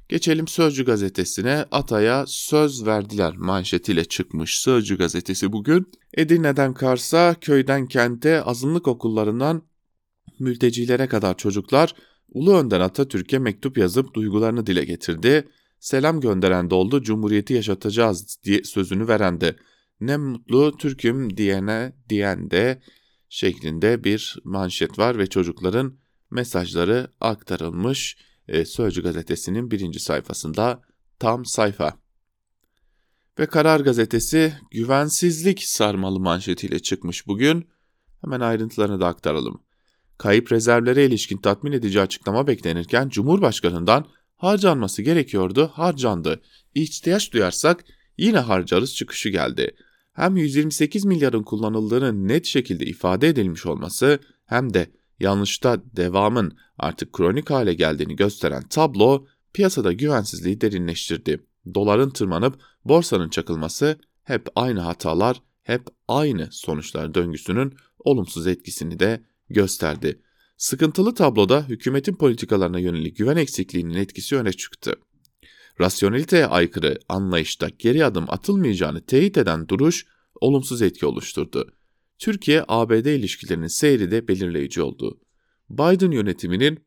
Geçelim 0.09 0.47
Sözcü 0.47 0.85
gazetesine. 0.85 1.65
Atay'a 1.71 2.25
söz 2.27 2.85
verdiler 2.85 3.37
manşetiyle 3.37 4.05
çıkmış 4.05 4.59
Sözcü 4.59 4.97
gazetesi 4.97 5.51
bugün. 5.51 5.91
Edirne'den 6.13 6.73
Kars'a, 6.73 7.35
köyden 7.41 7.87
kente, 7.87 8.43
azınlık 8.43 8.87
okullarından 8.87 9.63
mültecilere 10.39 11.07
kadar 11.07 11.37
çocuklar 11.37 11.95
Ulu 12.29 12.57
Önder 12.57 12.79
Atatürk'e 12.79 13.39
mektup 13.39 13.77
yazıp 13.77 14.13
duygularını 14.13 14.65
dile 14.65 14.85
getirdi. 14.85 15.47
Selam 15.79 16.21
gönderen 16.21 16.69
de 16.69 16.75
oldu, 16.75 17.01
Cumhuriyeti 17.01 17.53
yaşatacağız 17.53 18.37
diye 18.43 18.63
sözünü 18.63 19.07
veren 19.07 19.41
de. 19.41 19.55
Ne 20.01 20.17
mutlu 20.17 20.77
Türk'üm 20.77 21.37
diyene 21.37 21.93
diyen 22.09 22.51
de 22.51 22.81
şeklinde 23.29 24.03
bir 24.03 24.37
manşet 24.43 24.99
var 24.99 25.17
ve 25.17 25.27
çocukların 25.27 25.97
mesajları 26.31 27.07
aktarılmış 27.21 28.17
e, 28.47 28.65
Sözcü 28.65 29.03
gazetesinin 29.03 29.71
birinci 29.71 29.99
sayfasında 29.99 30.81
tam 31.19 31.45
sayfa. 31.45 31.97
Ve 33.39 33.45
Karar 33.45 33.79
gazetesi 33.79 34.53
güvensizlik 34.71 35.63
sarmalı 35.63 36.19
manşetiyle 36.19 36.79
çıkmış 36.79 37.27
bugün. 37.27 37.69
Hemen 38.21 38.39
ayrıntılarını 38.39 39.01
da 39.01 39.07
aktaralım. 39.07 39.63
Kayıp 40.23 40.51
rezervlere 40.51 41.05
ilişkin 41.05 41.37
tatmin 41.37 41.71
edici 41.71 42.01
açıklama 42.01 42.47
beklenirken 42.47 43.09
Cumhurbaşkanı'ndan 43.09 44.05
harcanması 44.37 45.01
gerekiyordu, 45.01 45.71
harcandı. 45.73 46.41
İhtiyaç 46.75 47.33
duyarsak 47.33 47.85
yine 48.17 48.39
harcarız 48.39 48.95
çıkışı 48.95 49.29
geldi. 49.29 49.75
hem 50.13 50.37
128 50.37 51.05
milyarın 51.05 51.43
kullanıldığının 51.43 52.27
net 52.27 52.45
şekilde 52.45 52.85
ifade 52.85 53.27
edilmiş 53.27 53.65
olması 53.65 54.19
hem 54.45 54.73
de 54.73 54.91
yanlışta 55.19 55.81
devamın 55.95 56.57
artık 56.77 57.13
kronik 57.13 57.49
hale 57.49 57.73
geldiğini 57.73 58.15
gösteren 58.15 58.63
tablo 58.67 59.25
piyasada 59.53 59.93
güvensizliği 59.93 60.61
derinleştirdi. 60.61 61.45
Doların 61.73 62.09
tırmanıp 62.09 62.61
borsanın 62.85 63.29
çakılması 63.29 63.99
hep 64.23 64.47
aynı 64.55 64.79
hatalar, 64.79 65.41
hep 65.63 65.87
aynı 66.07 66.47
sonuçlar 66.51 67.13
döngüsünün 67.13 67.73
olumsuz 67.99 68.47
etkisini 68.47 68.99
de 68.99 69.32
gösterdi. 69.49 70.21
Sıkıntılı 70.57 71.15
tabloda 71.15 71.67
hükümetin 71.67 72.15
politikalarına 72.15 72.79
yönelik 72.79 73.17
güven 73.17 73.37
eksikliğinin 73.37 73.95
etkisi 73.95 74.35
öne 74.35 74.53
çıktı. 74.53 74.95
Rasyoneliteye 75.81 76.45
aykırı 76.45 76.99
anlayışta 77.09 77.69
geri 77.79 78.05
adım 78.05 78.25
atılmayacağını 78.27 79.05
teyit 79.05 79.37
eden 79.37 79.67
duruş 79.67 80.05
olumsuz 80.41 80.81
etki 80.81 81.05
oluşturdu. 81.05 81.73
Türkiye-ABD 82.19 83.05
ilişkilerinin 83.05 83.67
seyri 83.67 84.11
de 84.11 84.27
belirleyici 84.27 84.81
oldu. 84.81 85.19
Biden 85.69 86.11
yönetiminin 86.11 86.79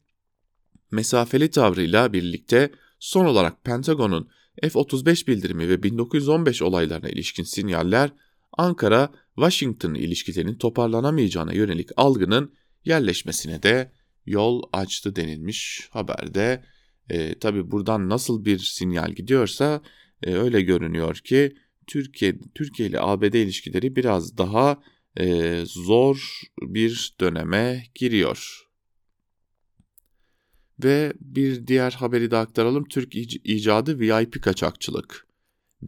mesafeli 0.91 1.51
tavrıyla 1.51 2.13
birlikte 2.13 2.71
son 2.99 3.25
olarak 3.25 3.65
Pentagon'un 3.65 4.29
F-35 4.63 5.27
bildirimi 5.27 5.69
ve 5.69 5.83
1915 5.83 6.63
olaylarına 6.63 7.09
ilişkin 7.09 7.45
sinyaller 7.45 8.11
Ankara 8.53 9.13
Washington 9.37 9.95
ilişkilerinin 9.95 10.55
toparlanamayacağına 10.55 11.53
yönelik 11.53 11.89
algının 11.97 12.53
yerleşmesine 12.85 13.63
de 13.63 13.93
yol 14.27 14.63
açtı 14.73 15.17
denilmiş 15.17 15.89
haberde. 15.91 16.65
E, 17.11 17.39
Tabi 17.39 17.71
buradan 17.71 18.09
nasıl 18.09 18.45
bir 18.45 18.59
sinyal 18.59 19.13
gidiyorsa 19.13 19.83
e, 20.23 20.35
öyle 20.35 20.63
görünüyor 20.63 21.17
ki 21.17 21.57
Türkiye 21.87 22.39
Türkiye 22.55 22.89
ile 22.89 23.01
ABD 23.01 23.35
ilişkileri 23.35 23.97
biraz 23.97 24.39
daha 24.39 24.83
e, 25.21 25.63
zor 25.67 26.41
bir 26.63 27.15
döneme 27.21 27.85
giriyor. 27.95 28.67
Ve 30.85 31.13
bir 31.21 31.67
diğer 31.67 31.91
haberi 31.93 32.31
de 32.31 32.37
aktaralım. 32.37 32.89
Türk 32.89 33.15
icadı 33.45 34.01
VIP 34.01 34.43
kaçakçılık. 34.43 35.26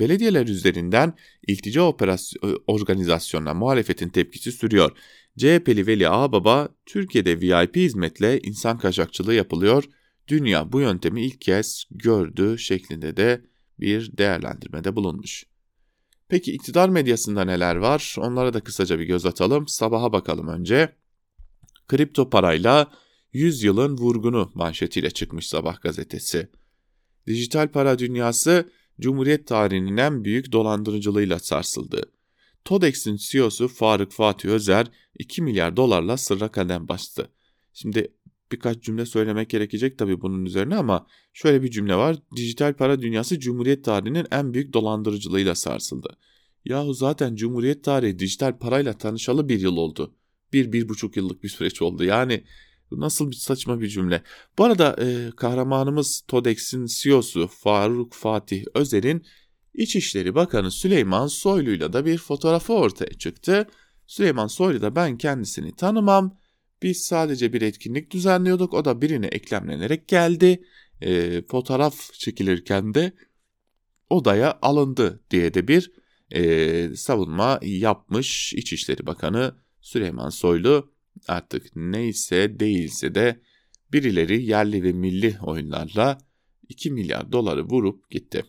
Belediyeler 0.01 0.47
üzerinden 0.47 1.15
iltica 1.47 1.83
organizasyonuna 2.67 3.55
muhalefetin 3.55 4.09
tepkisi 4.09 4.53
sürüyor. 4.53 4.97
CHP'li 5.39 5.87
Veli 5.87 6.09
Ağbaba, 6.09 6.69
Türkiye'de 6.87 7.41
VIP 7.41 7.77
hizmetle 7.77 8.41
insan 8.41 8.79
kaçakçılığı 8.79 9.35
yapılıyor, 9.35 9.85
dünya 10.29 10.73
bu 10.73 10.81
yöntemi 10.81 11.25
ilk 11.27 11.41
kez 11.41 11.85
gördü 11.91 12.59
şeklinde 12.59 13.17
de 13.17 13.45
bir 13.81 14.17
değerlendirmede 14.17 14.97
bulunmuş. 14.97 15.45
Peki 16.29 16.53
iktidar 16.53 16.89
medyasında 16.89 17.45
neler 17.45 17.77
var? 17.77 18.17
Onlara 18.19 18.55
da 18.55 18.61
kısaca 18.61 18.99
bir 18.99 19.05
göz 19.05 19.27
atalım. 19.27 19.69
Sabaha 19.69 20.13
bakalım 20.13 20.49
önce. 20.49 20.97
Kripto 21.89 22.31
parayla 22.31 22.91
100 23.33 23.63
yılın 23.63 23.97
vurgunu 23.97 24.51
manşetiyle 24.55 25.11
çıkmış 25.11 25.47
Sabah 25.47 25.81
gazetesi. 25.81 26.49
Dijital 27.27 27.69
para 27.69 27.99
dünyası 27.99 28.71
Cumhuriyet 29.01 29.47
tarihinin 29.47 29.97
en 29.97 30.25
büyük 30.25 30.53
dolandırıcılığıyla 30.53 31.39
sarsıldı. 31.39 32.03
TODEX'in 32.65 33.17
CEO'su 33.17 33.69
Faruk 33.69 34.13
Fatih 34.13 34.49
Özer 34.49 34.87
2 35.19 35.43
milyar 35.43 35.77
dolarla 35.77 36.17
sırra 36.17 36.49
kadem 36.49 36.89
bastı. 36.89 37.31
Şimdi 37.73 38.13
birkaç 38.53 38.83
cümle 38.83 39.07
söylemek 39.07 39.51
gerekecek 39.51 39.99
tabii 39.99 40.21
bunun 40.21 40.45
üzerine 40.45 40.77
ama 40.77 41.07
şöyle 41.33 41.63
bir 41.63 41.71
cümle 41.71 41.95
var. 41.97 42.17
Dijital 42.37 42.75
para 42.75 43.03
dünyası 43.03 43.41
Cumhuriyet 43.41 43.85
tarihinin 43.85 44.27
en 44.31 44.55
büyük 44.55 44.73
dolandırıcılığıyla 44.73 45.55
sarsıldı. 45.55 46.17
Yahu 46.65 46.95
zaten 46.95 47.37
Cumhuriyet 47.37 47.85
tarihi 47.85 48.19
dijital 48.19 48.59
parayla 48.59 48.93
tanışalı 48.93 49.49
bir 49.49 49.61
yıl 49.61 49.77
oldu. 49.77 50.15
Bir, 50.53 50.73
bir 50.73 50.89
buçuk 50.89 51.17
yıllık 51.17 51.43
bir 51.43 51.49
süreç 51.49 51.83
oldu. 51.83 52.05
Yani 52.05 52.45
nasıl 52.93 53.31
bir 53.31 53.37
saçma 53.37 53.81
bir 53.81 53.89
cümle. 53.89 54.23
Bu 54.59 54.65
arada 54.65 54.97
e, 55.01 55.31
kahramanımız 55.37 56.23
TODEX'in 56.29 56.87
CEO'su 56.87 57.49
Faruk 57.49 58.13
Fatih 58.13 58.65
Özer'in 58.75 59.25
İçişleri 59.75 60.35
Bakanı 60.35 60.71
Süleyman 60.71 61.27
Soylu'yla 61.27 61.93
da 61.93 62.07
bir 62.07 62.19
fotoğrafı 62.19 62.73
ortaya 62.73 63.13
çıktı. 63.19 63.67
Süleyman 64.07 64.47
Soylu 64.47 64.83
da 64.83 64.97
ben 64.97 65.19
kendisini 65.19 65.77
tanımam. 65.77 66.39
Biz 66.83 67.05
sadece 67.05 67.53
bir 67.53 67.63
etkinlik 67.63 68.11
düzenliyorduk. 68.11 68.75
O 68.75 68.85
da 68.85 69.03
birine 69.03 69.27
eklemlenerek 69.27 70.09
geldi. 70.09 70.65
E, 71.01 71.43
fotoğraf 71.43 72.13
çekilirken 72.13 72.95
de 72.95 73.13
odaya 74.11 74.59
alındı 74.63 75.21
diye 75.31 75.55
de 75.55 75.69
bir 75.69 75.93
e, 76.31 76.97
savunma 76.97 77.61
yapmış 77.63 78.53
İçişleri 78.53 79.07
Bakanı 79.07 79.55
Süleyman 79.81 80.29
Soylu. 80.29 80.93
Artık 81.29 81.77
neyse 81.77 82.61
değilse 82.61 83.15
de 83.15 83.41
birileri 83.93 84.45
yerli 84.45 84.83
ve 84.83 84.93
milli 84.93 85.39
oyunlarla 85.43 86.19
2 86.69 86.91
milyar 86.91 87.33
doları 87.33 87.65
vurup 87.65 88.11
gitti. 88.11 88.45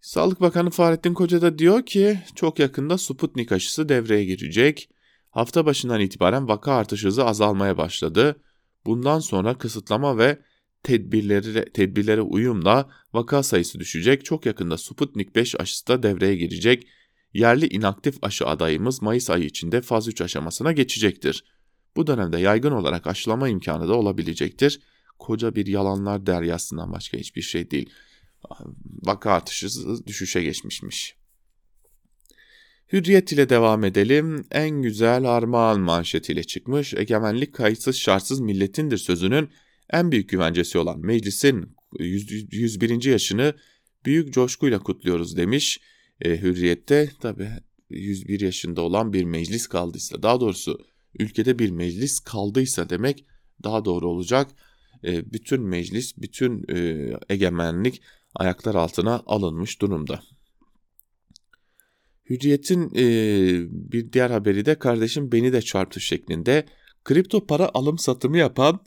Sağlık 0.00 0.40
Bakanı 0.40 0.70
Fahrettin 0.70 1.14
Koca 1.14 1.42
da 1.42 1.58
diyor 1.58 1.86
ki 1.86 2.18
çok 2.34 2.58
yakında 2.58 2.98
Sputnik 2.98 3.52
aşısı 3.52 3.88
devreye 3.88 4.24
girecek. 4.24 4.90
Hafta 5.30 5.66
başından 5.66 6.00
itibaren 6.00 6.48
vaka 6.48 6.72
artış 6.72 7.04
hızı 7.04 7.24
azalmaya 7.24 7.78
başladı. 7.78 8.36
Bundan 8.86 9.18
sonra 9.18 9.58
kısıtlama 9.58 10.18
ve 10.18 10.38
tedbirlere, 10.82 11.72
tedbirlere 11.72 12.20
uyumla 12.20 12.90
vaka 13.12 13.42
sayısı 13.42 13.80
düşecek. 13.80 14.24
Çok 14.24 14.46
yakında 14.46 14.78
Sputnik 14.78 15.36
5 15.36 15.60
aşısı 15.60 15.86
da 15.86 16.02
devreye 16.02 16.36
girecek. 16.36 16.86
Yerli 17.34 17.66
inaktif 17.66 18.16
aşı 18.22 18.46
adayımız 18.46 19.02
Mayıs 19.02 19.30
ayı 19.30 19.44
içinde 19.44 19.80
faz 19.80 20.08
3 20.08 20.20
aşamasına 20.20 20.72
geçecektir. 20.72 21.44
Bu 21.96 22.06
dönemde 22.06 22.38
yaygın 22.38 22.72
olarak 22.72 23.06
aşılama 23.06 23.48
imkanı 23.48 23.88
da 23.88 23.94
olabilecektir. 23.94 24.80
Koca 25.18 25.54
bir 25.54 25.66
yalanlar 25.66 26.26
deryasından 26.26 26.92
başka 26.92 27.18
hiçbir 27.18 27.42
şey 27.42 27.70
değil 27.70 27.90
vaka 29.02 29.32
artışı 29.32 29.68
düşüşe 30.06 30.42
geçmişmiş. 30.42 31.16
Hürriyet 32.92 33.32
ile 33.32 33.48
devam 33.48 33.84
edelim. 33.84 34.44
En 34.50 34.82
güzel 34.82 35.24
armağan 35.24 35.80
manşetiyle 35.80 36.44
çıkmış. 36.44 36.94
Egemenlik 36.94 37.54
kayıtsız 37.54 37.96
şartsız 37.96 38.40
milletindir 38.40 38.98
sözünün 38.98 39.50
en 39.90 40.12
büyük 40.12 40.28
güvencesi 40.28 40.78
olan 40.78 41.00
meclisin 41.00 41.76
101. 41.98 43.04
yaşını 43.04 43.54
büyük 44.04 44.32
coşkuyla 44.32 44.78
kutluyoruz 44.78 45.36
demiş. 45.36 45.80
E, 46.20 46.42
Hürriyet'te 46.42 47.10
tabi 47.20 47.48
101 47.90 48.40
yaşında 48.40 48.82
olan 48.82 49.12
bir 49.12 49.24
meclis 49.24 49.66
kaldıysa 49.66 50.22
daha 50.22 50.40
doğrusu 50.40 50.78
ülkede 51.18 51.58
bir 51.58 51.70
meclis 51.70 52.20
kaldıysa 52.20 52.90
demek 52.90 53.24
daha 53.64 53.84
doğru 53.84 54.08
olacak. 54.08 54.50
E, 55.04 55.32
bütün 55.32 55.62
meclis, 55.62 56.16
bütün 56.18 56.64
e, 56.74 57.10
egemenlik 57.28 58.02
ayaklar 58.34 58.74
altına 58.74 59.22
alınmış 59.26 59.80
durumda. 59.80 60.22
Hürriyet'in 62.30 62.90
e, 62.96 63.04
bir 63.92 64.12
diğer 64.12 64.30
haberi 64.30 64.66
de 64.66 64.78
kardeşim 64.78 65.32
beni 65.32 65.52
de 65.52 65.62
çarptı 65.62 66.00
şeklinde 66.00 66.66
kripto 67.04 67.46
para 67.46 67.70
alım 67.74 67.98
satımı 67.98 68.38
yapan 68.38 68.80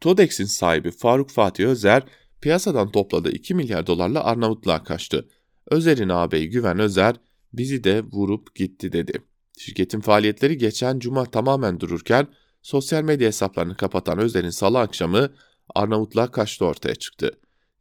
Todex'in 0.00 0.44
sahibi 0.44 0.90
Faruk 0.90 1.30
Fatih 1.30 1.66
Özer 1.66 2.02
piyasadan 2.40 2.92
topladığı 2.92 3.32
2 3.32 3.54
milyar 3.54 3.86
dolarla 3.86 4.24
Arnavutluğa 4.24 4.84
kaçtı. 4.84 5.28
Özer'in 5.70 6.08
ağabeyi 6.08 6.50
Güven 6.50 6.78
Özer 6.78 7.16
bizi 7.52 7.84
de 7.84 8.02
vurup 8.02 8.54
gitti 8.54 8.92
dedi. 8.92 9.22
Şirketin 9.58 10.00
faaliyetleri 10.00 10.58
geçen 10.58 10.98
cuma 10.98 11.24
tamamen 11.24 11.80
dururken 11.80 12.26
sosyal 12.62 13.02
medya 13.02 13.26
hesaplarını 13.26 13.76
kapatan 13.76 14.18
Özer'in 14.18 14.50
salı 14.50 14.78
akşamı 14.78 15.30
Arnavutluğa 15.74 16.30
kaçtı 16.30 16.64
ortaya 16.64 16.94
çıktı. 16.94 17.30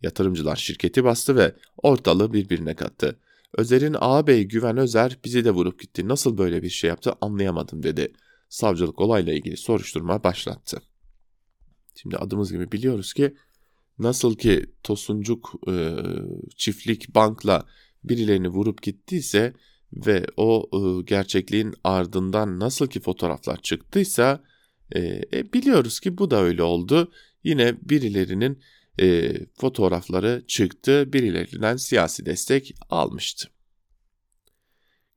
Yatırımcılar 0.01 0.55
şirketi 0.55 1.03
bastı 1.03 1.35
ve 1.35 1.55
ortalığı 1.77 2.33
birbirine 2.33 2.75
kattı. 2.75 3.19
Özer'in 3.57 3.95
ağabey 3.99 4.43
Güven 4.43 4.77
Özer 4.77 5.17
bizi 5.25 5.45
de 5.45 5.51
vurup 5.51 5.79
gitti. 5.79 6.07
Nasıl 6.07 6.37
böyle 6.37 6.63
bir 6.63 6.69
şey 6.69 6.87
yaptı 6.87 7.13
anlayamadım 7.21 7.83
dedi. 7.83 8.13
Savcılık 8.49 8.99
olayla 9.01 9.33
ilgili 9.33 9.57
soruşturma 9.57 10.23
başlattı. 10.23 10.81
Şimdi 11.95 12.17
adımız 12.17 12.51
gibi 12.51 12.71
biliyoruz 12.71 13.13
ki 13.13 13.35
nasıl 13.99 14.35
ki 14.35 14.65
Tosuncuk 14.83 15.53
e, 15.67 15.95
çiftlik 16.55 17.15
bankla 17.15 17.65
birilerini 18.03 18.47
vurup 18.47 18.81
gittiyse 18.81 19.53
ve 19.93 20.25
o 20.37 20.69
e, 20.73 21.03
gerçekliğin 21.03 21.73
ardından 21.83 22.59
nasıl 22.59 22.87
ki 22.87 22.99
fotoğraflar 22.99 23.61
çıktıysa 23.61 24.43
e, 24.95 24.99
e, 25.33 25.53
biliyoruz 25.53 25.99
ki 25.99 26.17
bu 26.17 26.31
da 26.31 26.41
öyle 26.41 26.63
oldu. 26.63 27.11
Yine 27.43 27.75
birilerinin 27.81 28.59
e, 28.99 29.33
fotoğrafları 29.53 30.43
çıktı. 30.47 31.13
Birilerinden 31.13 31.75
siyasi 31.75 32.25
destek 32.25 32.75
almıştı. 32.89 33.49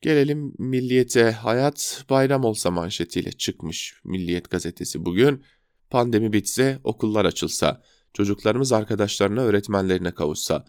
Gelelim 0.00 0.54
Milliyet'e 0.58 1.30
hayat 1.30 2.04
bayram 2.10 2.44
olsa 2.44 2.70
manşetiyle 2.70 3.32
çıkmış 3.32 3.94
Milliyet 4.04 4.50
gazetesi 4.50 5.04
bugün. 5.04 5.44
Pandemi 5.90 6.32
bitse, 6.32 6.78
okullar 6.84 7.24
açılsa, 7.24 7.82
çocuklarımız 8.14 8.72
arkadaşlarına, 8.72 9.40
öğretmenlerine 9.40 10.10
kavuşsa, 10.10 10.64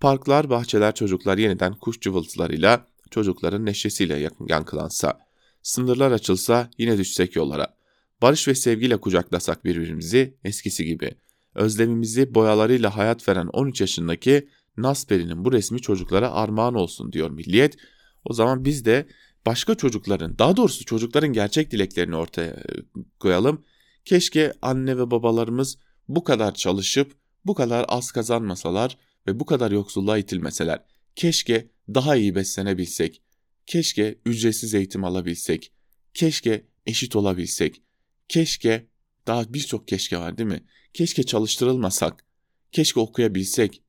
Parklar, 0.00 0.50
bahçeler, 0.50 0.94
çocuklar 0.94 1.38
yeniden 1.38 1.74
kuş 1.74 2.00
cıvıltılarıyla, 2.00 2.86
çocukların 3.10 3.66
neşesiyle 3.66 4.30
yankılansa, 4.48 5.18
sınırlar 5.62 6.12
açılsa 6.12 6.70
yine 6.78 6.98
düşsek 6.98 7.36
yollara. 7.36 7.76
Barış 8.22 8.48
ve 8.48 8.54
sevgiyle 8.54 8.96
kucaklasak 8.96 9.64
birbirimizi 9.64 10.36
eskisi 10.44 10.84
gibi. 10.84 11.10
Özlemimizi 11.54 12.34
boyalarıyla 12.34 12.96
hayat 12.96 13.28
veren 13.28 13.46
13 13.46 13.80
yaşındaki 13.80 14.48
Nasperi'nin 14.76 15.44
bu 15.44 15.52
resmi 15.52 15.80
çocuklara 15.80 16.32
armağan 16.32 16.74
olsun 16.74 17.12
diyor 17.12 17.30
Milliyet. 17.30 17.76
O 18.24 18.32
zaman 18.32 18.64
biz 18.64 18.84
de 18.84 19.06
başka 19.46 19.74
çocukların, 19.74 20.38
daha 20.38 20.56
doğrusu 20.56 20.84
çocukların 20.84 21.32
gerçek 21.32 21.70
dileklerini 21.70 22.16
ortaya 22.16 22.50
e, 22.52 22.72
koyalım. 23.20 23.64
Keşke 24.04 24.52
anne 24.62 24.98
ve 24.98 25.10
babalarımız 25.10 25.78
bu 26.08 26.24
kadar 26.24 26.54
çalışıp 26.54 27.16
bu 27.44 27.54
kadar 27.54 27.84
az 27.88 28.12
kazanmasalar 28.12 28.98
ve 29.26 29.40
bu 29.40 29.46
kadar 29.46 29.70
yoksulluğa 29.70 30.18
itilmeseler. 30.18 30.84
Keşke 31.16 31.70
daha 31.94 32.16
iyi 32.16 32.34
beslenebilsek. 32.34 33.22
Keşke 33.66 34.18
ücretsiz 34.26 34.74
eğitim 34.74 35.04
alabilsek. 35.04 35.72
Keşke 36.14 36.66
eşit 36.86 37.16
olabilsek. 37.16 37.82
Keşke 38.28 38.86
daha 39.26 39.54
birçok 39.54 39.88
keşke 39.88 40.18
var 40.18 40.38
değil 40.38 40.48
mi? 40.48 40.64
Keşke 40.94 41.22
çalıştırılmasak. 41.22 42.24
Keşke 42.72 43.00
okuyabilsek. 43.00 43.82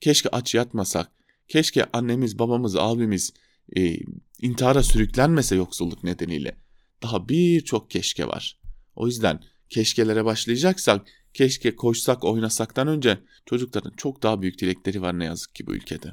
Keşke 0.00 0.28
aç 0.28 0.54
yatmasak. 0.54 1.10
Keşke 1.48 1.84
annemiz, 1.92 2.38
babamız, 2.38 2.76
abimiz 2.76 3.32
e, 3.76 3.96
intihara 4.42 4.82
sürüklenmese 4.82 5.56
yoksulluk 5.56 6.04
nedeniyle. 6.04 6.56
Daha 7.02 7.28
birçok 7.28 7.90
keşke 7.90 8.26
var. 8.26 8.58
O 8.96 9.06
yüzden 9.06 9.40
keşkelere 9.70 10.24
başlayacaksak 10.24 11.06
keşke 11.34 11.76
koşsak 11.76 12.24
oynasaktan 12.24 12.88
önce 12.88 13.18
çocukların 13.46 13.92
çok 13.96 14.22
daha 14.22 14.42
büyük 14.42 14.58
dilekleri 14.58 15.02
var 15.02 15.18
ne 15.18 15.24
yazık 15.24 15.54
ki 15.54 15.66
bu 15.66 15.74
ülkede. 15.74 16.12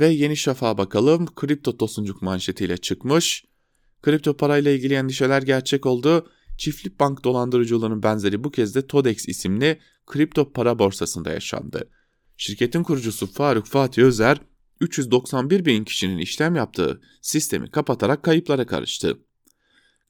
Ve 0.00 0.08
Yeni 0.08 0.36
Şafak'a 0.36 0.78
bakalım. 0.78 1.26
Kripto 1.34 1.76
tosuncuk 1.76 2.22
manşetiyle 2.22 2.76
çıkmış. 2.76 3.44
Kripto 4.02 4.36
parayla 4.36 4.70
ilgili 4.70 4.94
endişeler 4.94 5.42
gerçek 5.42 5.86
oldu. 5.86 6.30
Çiftlik 6.58 7.00
bank 7.00 7.24
dolandırıcılığının 7.24 8.02
benzeri 8.02 8.44
bu 8.44 8.50
kez 8.50 8.74
de 8.74 8.86
Todex 8.86 9.28
isimli 9.28 9.80
kripto 10.06 10.52
para 10.52 10.78
borsasında 10.78 11.30
yaşandı. 11.30 11.90
Şirketin 12.36 12.82
kurucusu 12.82 13.26
Faruk 13.26 13.66
Fatih 13.66 14.02
Özer 14.02 14.40
391 14.80 15.64
bin 15.64 15.84
kişinin 15.84 16.18
işlem 16.18 16.56
yaptığı 16.56 17.00
sistemi 17.22 17.70
kapatarak 17.70 18.22
kayıplara 18.22 18.66
karıştı. 18.66 19.18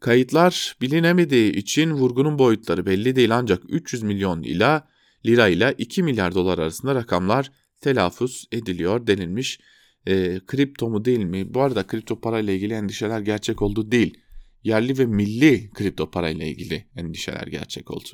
Kayıtlar 0.01 0.77
bilinemediği 0.81 1.53
için 1.53 1.91
vurgunun 1.91 2.39
boyutları 2.39 2.87
belli 2.87 3.17
değil 3.17 3.37
ancak 3.37 3.63
300 3.69 4.03
milyon 4.03 4.43
ila 4.43 4.89
lira 5.27 5.49
ile 5.49 5.75
2 5.79 6.03
milyar 6.03 6.35
dolar 6.35 6.59
arasında 6.59 6.95
rakamlar 6.95 7.51
telaffuz 7.81 8.49
ediliyor 8.53 9.07
denilmiş. 9.07 9.61
E, 10.07 10.41
kripto 10.47 10.91
mu 10.91 11.05
değil 11.05 11.25
mi? 11.25 11.55
Bu 11.55 11.61
arada 11.63 11.87
kripto 11.87 12.21
parayla 12.21 12.53
ilgili 12.53 12.75
endişeler 12.75 13.21
gerçek 13.21 13.63
oldu 13.63 13.91
değil. 13.91 14.19
Yerli 14.65 14.99
ve 14.99 15.07
milli 15.07 15.71
kripto 15.71 16.11
parayla 16.11 16.47
ilgili 16.47 16.87
endişeler 16.97 17.47
gerçek 17.47 17.91
oldu. 17.91 18.09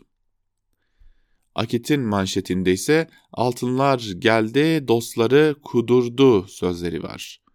Akit'in 1.55 2.01
manşetinde 2.01 2.72
ise 2.72 3.09
altınlar 3.33 4.12
geldi 4.18 4.88
dostları 4.88 5.57
kudurdu 5.62 6.49
sözleri 6.49 7.03
var. 7.03 7.45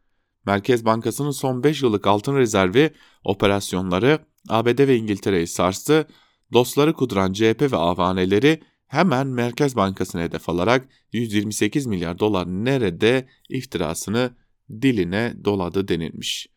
Merkez 0.45 0.86
Bankası'nın 0.86 1.32
son 1.32 1.63
5 1.63 1.82
yıllık 1.82 2.08
altın 2.08 2.36
rezervi 2.36 2.93
operasyonları 3.23 4.19
ABD 4.49 4.88
ve 4.88 4.95
İngiltere'yi 4.95 5.47
sarstı. 5.47 6.08
Dostları 6.54 6.93
kuduran 6.93 7.34
CHP 7.34 7.62
ve 7.62 7.75
avaneleri 7.75 8.62
hemen 8.88 9.27
Merkez 9.27 9.75
Bankası'na 9.75 10.21
hedef 10.21 10.49
alarak 10.49 10.88
128 11.13 11.86
milyar 11.86 12.19
dolar 12.19 12.47
nerede 12.47 13.27
iftirasını 13.49 14.36
diline 14.82 15.34
doladı 15.43 15.88
denilmiş. 15.88 16.47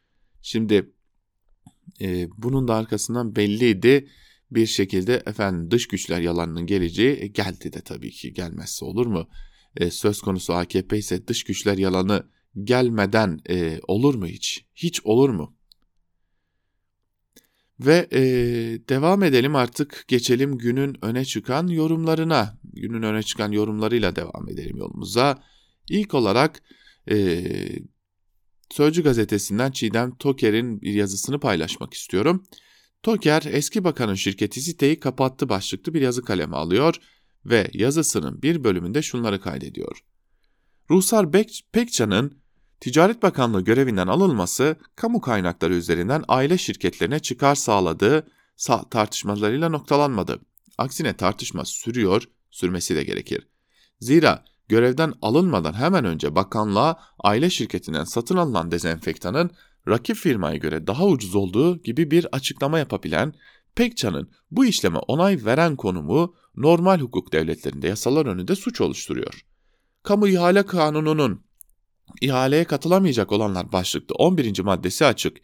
Şimdi 0.42 0.92
e, 2.00 2.28
bunun 2.38 2.68
da 2.68 2.74
arkasından 2.74 3.36
belliydi 3.36 4.08
bir 4.50 4.66
şekilde 4.66 5.22
efendim 5.26 5.70
dış 5.70 5.88
güçler 5.88 6.20
yalanının 6.20 6.66
geleceği 6.66 7.16
e, 7.20 7.26
geldi 7.26 7.72
de 7.72 7.80
tabii 7.80 8.10
ki 8.10 8.32
gelmezse 8.32 8.84
olur 8.84 9.06
mu? 9.06 9.28
E, 9.76 9.90
söz 9.90 10.20
konusu 10.20 10.52
AKP 10.54 10.98
ise 10.98 11.26
dış 11.26 11.44
güçler 11.44 11.78
yalanı 11.78 12.26
gelmeden 12.62 13.40
e, 13.48 13.80
olur 13.88 14.14
mu 14.14 14.26
hiç? 14.26 14.64
Hiç 14.74 15.00
olur 15.04 15.30
mu? 15.30 15.56
Ve 17.80 18.08
e, 18.12 18.22
devam 18.88 19.22
edelim 19.22 19.56
artık 19.56 20.04
geçelim 20.08 20.58
günün 20.58 21.04
öne 21.04 21.24
çıkan 21.24 21.66
yorumlarına. 21.66 22.58
Günün 22.64 23.02
öne 23.02 23.22
çıkan 23.22 23.52
yorumlarıyla 23.52 24.16
devam 24.16 24.48
edelim 24.48 24.76
yolumuza. 24.76 25.42
İlk 25.88 26.14
olarak 26.14 26.62
e, 27.10 27.44
Sözcü 28.70 29.02
gazetesinden 29.02 29.70
Çiğdem 29.70 30.14
Toker'in 30.14 30.80
bir 30.80 30.94
yazısını 30.94 31.40
paylaşmak 31.40 31.94
istiyorum. 31.94 32.44
Toker 33.02 33.42
eski 33.46 33.84
bakanın 33.84 34.14
şirketi 34.14 34.60
siteyi 34.60 35.00
kapattı 35.00 35.48
başlıklı 35.48 35.94
bir 35.94 36.00
yazı 36.00 36.22
kaleme 36.22 36.56
alıyor 36.56 36.96
ve 37.44 37.70
yazısının 37.72 38.42
bir 38.42 38.64
bölümünde 38.64 39.02
şunları 39.02 39.40
kaydediyor. 39.40 40.04
Ruhsar 40.90 41.32
Pekcan'ın 41.72 42.43
Ticaret 42.84 43.22
Bakanlığı 43.22 43.60
görevinden 43.60 44.06
alınması 44.06 44.76
kamu 44.96 45.20
kaynakları 45.20 45.74
üzerinden 45.74 46.24
aile 46.28 46.58
şirketlerine 46.58 47.18
çıkar 47.18 47.54
sağladığı 47.54 48.26
tartışmalarıyla 48.90 49.68
noktalanmadı. 49.68 50.40
Aksine 50.78 51.16
tartışma 51.16 51.64
sürüyor, 51.64 52.22
sürmesi 52.50 52.96
de 52.96 53.04
gerekir. 53.04 53.48
Zira 54.00 54.44
görevden 54.68 55.12
alınmadan 55.22 55.72
hemen 55.72 56.04
önce 56.04 56.34
bakanlığa 56.34 57.00
aile 57.18 57.50
şirketinden 57.50 58.04
satın 58.04 58.36
alınan 58.36 58.70
dezenfektanın 58.70 59.50
rakip 59.88 60.16
firmaya 60.16 60.56
göre 60.56 60.86
daha 60.86 61.06
ucuz 61.06 61.34
olduğu 61.34 61.82
gibi 61.82 62.10
bir 62.10 62.26
açıklama 62.32 62.78
yapabilen 62.78 63.34
Pekcan'ın 63.74 64.30
bu 64.50 64.64
işleme 64.64 64.98
onay 64.98 65.44
veren 65.44 65.76
konumu 65.76 66.34
normal 66.56 67.00
hukuk 67.00 67.32
devletlerinde 67.32 67.88
yasalar 67.88 68.26
önünde 68.26 68.56
suç 68.56 68.80
oluşturuyor. 68.80 69.44
Kamu 70.02 70.28
ihale 70.28 70.62
kanununun 70.62 71.44
ihaleye 72.20 72.64
katılamayacak 72.64 73.32
olanlar 73.32 73.72
başlıklı 73.72 74.14
11. 74.14 74.60
maddesi 74.60 75.06
açık. 75.06 75.36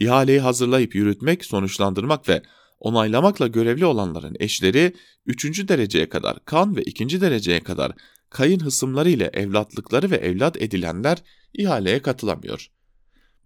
İhaleyi 0.00 0.40
hazırlayıp 0.40 0.94
yürütmek, 0.94 1.44
sonuçlandırmak 1.44 2.28
ve 2.28 2.42
onaylamakla 2.80 3.46
görevli 3.46 3.86
olanların 3.86 4.36
eşleri 4.40 4.94
3. 5.26 5.68
dereceye 5.68 6.08
kadar 6.08 6.44
kan 6.44 6.76
ve 6.76 6.82
2. 6.82 7.20
dereceye 7.20 7.60
kadar 7.60 7.92
kayın 8.30 8.60
hısımları 8.60 9.10
ile 9.10 9.30
evlatlıkları 9.32 10.10
ve 10.10 10.16
evlat 10.16 10.62
edilenler 10.62 11.18
ihaleye 11.54 12.02
katılamıyor. 12.02 12.70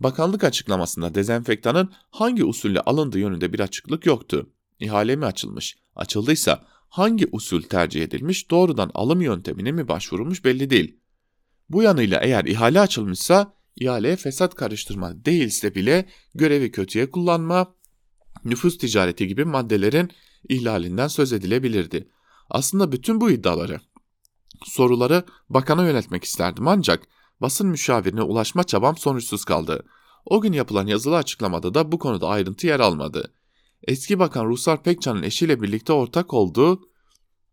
Bakanlık 0.01 0.44
açıklamasında 0.44 1.14
dezenfektanın 1.14 1.90
hangi 2.11 2.44
usulle 2.44 2.81
alındığı 2.81 3.18
yönünde 3.18 3.53
bir 3.53 3.61
açıklık 3.61 4.07
yoktu. 4.07 4.51
İhale 4.81 5.16
mi 5.16 5.27
açılmış? 5.27 5.77
Açıldıysa 5.96 6.64
hangi 6.88 7.29
usul 7.33 7.62
tercih 7.62 8.03
edilmiş, 8.03 8.51
doğrudan 8.51 8.90
alım 8.94 9.20
yöntemine 9.20 9.72
mi 9.72 9.88
başvurulmuş 9.88 10.44
belli 10.44 10.70
değil. 10.70 11.02
Bu 11.72 11.82
yanıyla 11.82 12.20
eğer 12.20 12.44
ihale 12.44 12.80
açılmışsa 12.80 13.54
ihaleye 13.76 14.16
fesat 14.16 14.54
karıştırma 14.54 15.24
değilse 15.24 15.74
bile 15.74 16.08
görevi 16.35 16.72
kötüye 16.72 17.11
kullanma, 17.11 17.74
nüfus 18.44 18.78
ticareti 18.78 19.26
gibi 19.26 19.44
maddelerin 19.44 20.11
ihlalinden 20.48 21.08
söz 21.08 21.32
edilebilirdi. 21.32 22.08
Aslında 22.50 22.92
bütün 22.92 23.20
bu 23.20 23.30
iddiaları, 23.30 23.80
soruları 24.64 25.24
bakana 25.48 25.87
yöneltmek 25.87 26.24
isterdim 26.24 26.68
ancak 26.68 27.02
basın 27.40 27.68
müşavirine 27.68 28.22
ulaşma 28.22 28.64
çabam 28.64 28.96
sonuçsuz 28.96 29.44
kaldı. 29.44 29.85
O 30.26 30.40
gün 30.40 30.52
yapılan 30.52 30.87
yazılı 30.87 31.16
açıklamada 31.16 31.74
da 31.74 31.92
bu 31.92 31.98
konuda 31.98 32.28
ayrıntı 32.28 32.66
yer 32.66 32.80
almadı. 32.80 33.32
Eski 33.88 34.18
Bakan 34.18 34.46
Ruslar 34.46 34.82
Pekcan'ın 34.82 35.22
eşiyle 35.22 35.62
birlikte 35.62 35.92
ortak 35.92 36.35
olduğu 36.35 36.88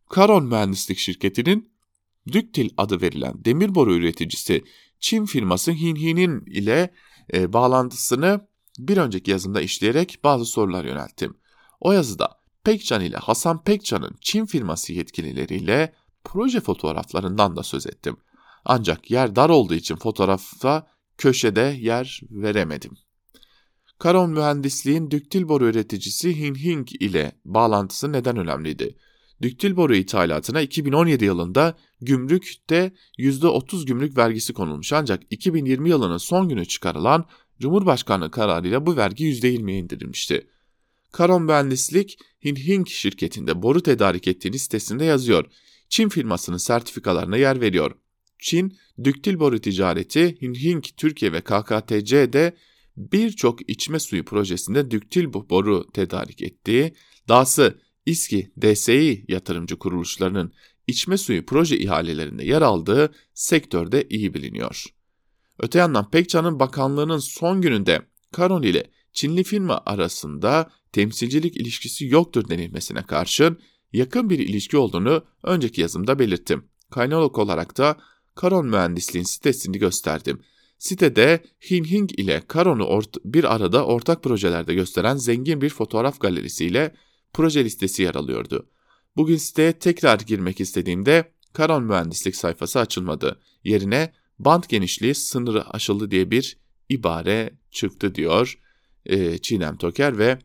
Karon 0.09 0.45
Mühendislik 0.45 0.97
Şirketi'nin 0.97 1.68
Düktil 2.31 2.69
adı 2.77 3.01
verilen 3.01 3.45
demir 3.45 3.75
boru 3.75 3.95
üreticisi 3.95 4.63
Çin 4.99 5.25
firması 5.25 5.71
Hinhin'in 5.71 6.45
ile 6.45 6.93
e, 7.33 7.53
bağlantısını 7.53 8.47
bir 8.79 8.97
önceki 8.97 9.31
yazımda 9.31 9.61
işleyerek 9.61 10.19
bazı 10.23 10.45
sorular 10.45 10.85
yönelttim. 10.85 11.37
O 11.79 11.91
yazıda 11.91 12.39
Pekcan 12.63 13.01
ile 13.01 13.17
Hasan 13.17 13.63
Pekcan'ın 13.63 14.15
Çin 14.21 14.45
firması 14.45 14.93
yetkilileriyle 14.93 15.93
proje 16.23 16.59
fotoğraflarından 16.59 17.55
da 17.55 17.63
söz 17.63 17.87
ettim. 17.87 18.17
Ancak 18.65 19.11
yer 19.11 19.35
dar 19.35 19.49
olduğu 19.49 19.73
için 19.73 19.95
fotoğrafa 19.95 20.87
köşede 21.17 21.77
yer 21.79 22.21
veremedim. 22.31 22.91
Karon 23.99 24.29
mühendisliğin 24.29 25.11
düktil 25.11 25.49
boru 25.49 25.67
üreticisi 25.67 26.39
Hinhing 26.39 26.87
ile 27.01 27.31
bağlantısı 27.45 28.11
neden 28.11 28.37
önemliydi? 28.37 28.97
Düktil 29.41 29.75
boru 29.75 29.95
ithalatına 29.95 30.61
2017 30.61 31.25
yılında 31.25 31.77
gümrükte 32.01 32.91
%30 33.17 33.85
gümrük 33.85 34.17
vergisi 34.17 34.53
konulmuş 34.53 34.93
ancak 34.93 35.23
2020 35.29 35.89
yılının 35.89 36.17
son 36.17 36.49
günü 36.49 36.65
çıkarılan 36.65 37.25
Cumhurbaşkanlığı 37.59 38.31
kararıyla 38.31 38.85
bu 38.85 38.97
vergi 38.97 39.25
%20'ye 39.25 39.77
indirilmişti. 39.77 40.47
Karon 41.11 41.43
Mühendislik 41.43 42.19
Hinhing 42.45 42.87
şirketinde 42.87 43.61
boru 43.61 43.83
tedarik 43.83 44.27
ettiğini 44.27 44.59
sitesinde 44.59 45.05
yazıyor. 45.05 45.45
Çin 45.89 46.09
firmasının 46.09 46.57
sertifikalarına 46.57 47.37
yer 47.37 47.61
veriyor. 47.61 47.91
Çin, 48.39 48.77
düktil 49.03 49.39
boru 49.39 49.59
ticareti, 49.59 50.41
Hing, 50.41 50.85
Türkiye 50.97 51.33
ve 51.33 51.41
KKTC'de 51.41 52.55
birçok 52.97 53.69
içme 53.69 53.99
suyu 53.99 54.25
projesinde 54.25 54.91
düktil 54.91 55.33
boru 55.33 55.91
tedarik 55.93 56.41
ettiği, 56.41 56.93
dahası 57.27 57.81
İSKİ, 58.09 58.51
DSİ 58.61 59.25
yatırımcı 59.27 59.79
kuruluşlarının 59.79 60.53
içme 60.87 61.17
suyu 61.17 61.45
proje 61.45 61.77
ihalelerinde 61.77 62.45
yer 62.45 62.61
aldığı 62.61 63.13
sektörde 63.33 64.07
iyi 64.09 64.33
biliniyor. 64.33 64.85
Öte 65.59 65.79
yandan 65.79 66.09
Pekcan'ın 66.09 66.59
bakanlığının 66.59 67.17
son 67.17 67.61
gününde 67.61 68.01
Karon 68.31 68.61
ile 68.61 68.91
Çinli 69.13 69.43
firma 69.43 69.81
arasında 69.85 70.71
temsilcilik 70.91 71.57
ilişkisi 71.57 72.05
yoktur 72.05 72.49
denilmesine 72.49 73.01
karşın 73.01 73.59
yakın 73.93 74.29
bir 74.29 74.39
ilişki 74.39 74.77
olduğunu 74.77 75.23
önceki 75.43 75.81
yazımda 75.81 76.19
belirttim. 76.19 76.65
Kaynak 76.91 77.37
olarak 77.37 77.77
da 77.77 77.97
Karon 78.35 78.67
mühendisliğin 78.67 79.25
sitesini 79.25 79.77
gösterdim. 79.77 80.41
Sitede 80.77 81.43
Hin 81.71 81.83
Hing 81.83 82.19
ile 82.19 82.43
Karon'u 82.47 83.01
bir 83.25 83.55
arada 83.55 83.85
ortak 83.85 84.23
projelerde 84.23 84.73
gösteren 84.73 85.15
zengin 85.15 85.61
bir 85.61 85.69
fotoğraf 85.69 86.19
galerisiyle 86.19 86.95
proje 87.33 87.65
listesi 87.65 88.03
yer 88.03 88.15
alıyordu. 88.15 88.69
Bugün 89.17 89.37
siteye 89.37 89.73
tekrar 89.73 90.19
girmek 90.19 90.59
istediğimde 90.59 91.31
Karon 91.53 91.83
mühendislik 91.83 92.35
sayfası 92.35 92.79
açılmadı. 92.79 93.39
Yerine 93.63 94.13
band 94.39 94.63
genişliği 94.69 95.15
sınırı 95.15 95.69
aşıldı 95.69 96.11
diye 96.11 96.31
bir 96.31 96.57
ibare 96.89 97.53
çıktı 97.71 98.15
diyor 98.15 98.59
e, 99.05 99.37
Çiğdem 99.37 99.77
Toker 99.77 100.17
ve 100.17 100.39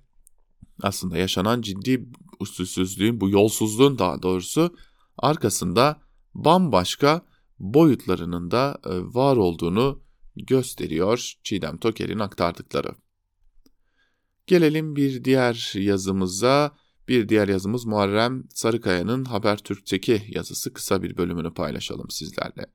aslında 0.82 1.16
yaşanan 1.16 1.60
ciddi 1.62 2.08
usulsüzlüğün, 2.40 3.20
bu 3.20 3.30
yolsuzluğun 3.30 3.98
daha 3.98 4.22
doğrusu 4.22 4.76
arkasında 5.18 6.00
bambaşka 6.34 7.26
boyutlarının 7.58 8.50
da 8.50 8.78
e, 8.84 8.90
var 8.90 9.36
olduğunu 9.36 10.02
gösteriyor 10.36 11.32
Çiğdem 11.42 11.76
Toker'in 11.76 12.18
aktardıkları. 12.18 12.88
Gelelim 14.46 14.96
bir 14.96 15.24
diğer 15.24 15.72
yazımıza. 15.74 16.76
Bir 17.08 17.28
diğer 17.28 17.48
yazımız 17.48 17.84
Muharrem 17.84 18.44
Sarıkaya'nın 18.54 19.24
Habertürk'teki 19.24 20.22
yazısı 20.28 20.72
kısa 20.72 21.02
bir 21.02 21.16
bölümünü 21.16 21.54
paylaşalım 21.54 22.10
sizlerle. 22.10 22.66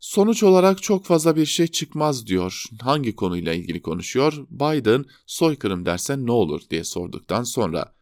Sonuç 0.00 0.42
olarak 0.42 0.82
çok 0.82 1.04
fazla 1.04 1.36
bir 1.36 1.46
şey 1.46 1.66
çıkmaz 1.66 2.26
diyor. 2.26 2.64
Hangi 2.80 3.16
konuyla 3.16 3.52
ilgili 3.52 3.82
konuşuyor? 3.82 4.46
Biden 4.50 5.04
soykırım 5.26 5.86
dersen 5.86 6.26
ne 6.26 6.32
olur 6.32 6.60
diye 6.70 6.84
sorduktan 6.84 7.42
sonra. 7.42 7.94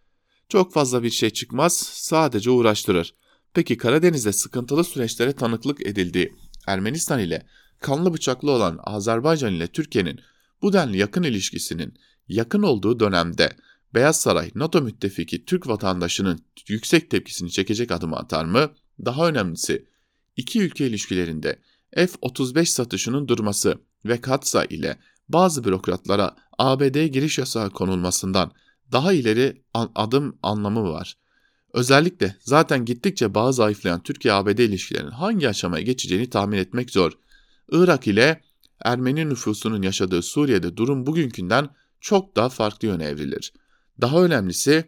Çok 0.49 0.73
fazla 0.73 1.03
bir 1.03 1.11
şey 1.11 1.31
çıkmaz, 1.31 1.77
sadece 1.93 2.51
uğraştırır. 2.51 3.15
Peki 3.55 3.77
Karadeniz'de 3.77 4.33
sıkıntılı 4.33 4.85
süreçlere 4.85 5.33
tanıklık 5.33 5.87
edildiği 5.87 6.35
Ermenistan 6.67 7.21
ile 7.21 7.47
kanlı 7.81 8.15
bıçaklı 8.15 8.51
olan 8.51 8.79
Azerbaycan 8.85 9.55
ile 9.55 9.67
Türkiye'nin 9.67 10.21
bu 10.63 10.73
denli 10.73 10.99
yakın 10.99 11.23
ilişkisinin 11.23 11.95
yakın 12.29 12.63
olduğu 12.63 13.01
dönemde 13.01 13.57
Beyaz 13.95 14.21
Saray 14.21 14.51
NATO 14.55 14.83
müttefiki 14.83 15.45
Türk 15.45 15.67
vatandaşının 15.67 16.41
yüksek 16.69 17.11
tepkisini 17.11 17.51
çekecek 17.51 17.91
adım 17.91 18.15
atar 18.15 18.45
mı? 18.45 18.71
Daha 19.05 19.29
önemlisi 19.29 19.87
iki 20.37 20.61
ülke 20.63 20.87
ilişkilerinde 20.87 21.59
F-35 21.97 22.67
satışının 22.67 23.29
durması 23.29 23.79
ve 24.05 24.21
Katsa 24.21 24.65
ile 24.65 24.99
bazı 25.29 25.65
bürokratlara 25.65 26.37
ABD 26.59 27.07
giriş 27.07 27.39
yasağı 27.39 27.71
konulmasından 27.71 28.53
daha 28.93 29.13
ileri 29.13 29.63
adım 29.75 30.39
anlamı 30.43 30.83
var. 30.83 31.17
Özellikle 31.73 32.37
zaten 32.41 32.85
gittikçe 32.85 33.35
bazı 33.35 33.57
zayıflayan 33.57 34.03
Türkiye-ABD 34.03 34.59
ilişkilerinin 34.59 35.11
hangi 35.11 35.49
aşamaya 35.49 35.83
geçeceğini 35.83 36.31
tahmin 36.31 36.59
etmek 36.59 36.91
zor. 36.91 37.13
Irak 37.71 38.07
ile 38.07 38.41
Ermeni 38.85 39.29
nüfusunun 39.29 39.83
yaşadığı 39.83 40.23
Suriye'de 40.23 40.77
durum 40.77 41.07
bugünkünden 41.07 41.69
çok 42.05 42.37
daha 42.37 42.49
farklı 42.49 42.89
yöne 42.89 43.05
evrilir. 43.05 43.53
Daha 44.01 44.25
önemlisi 44.25 44.85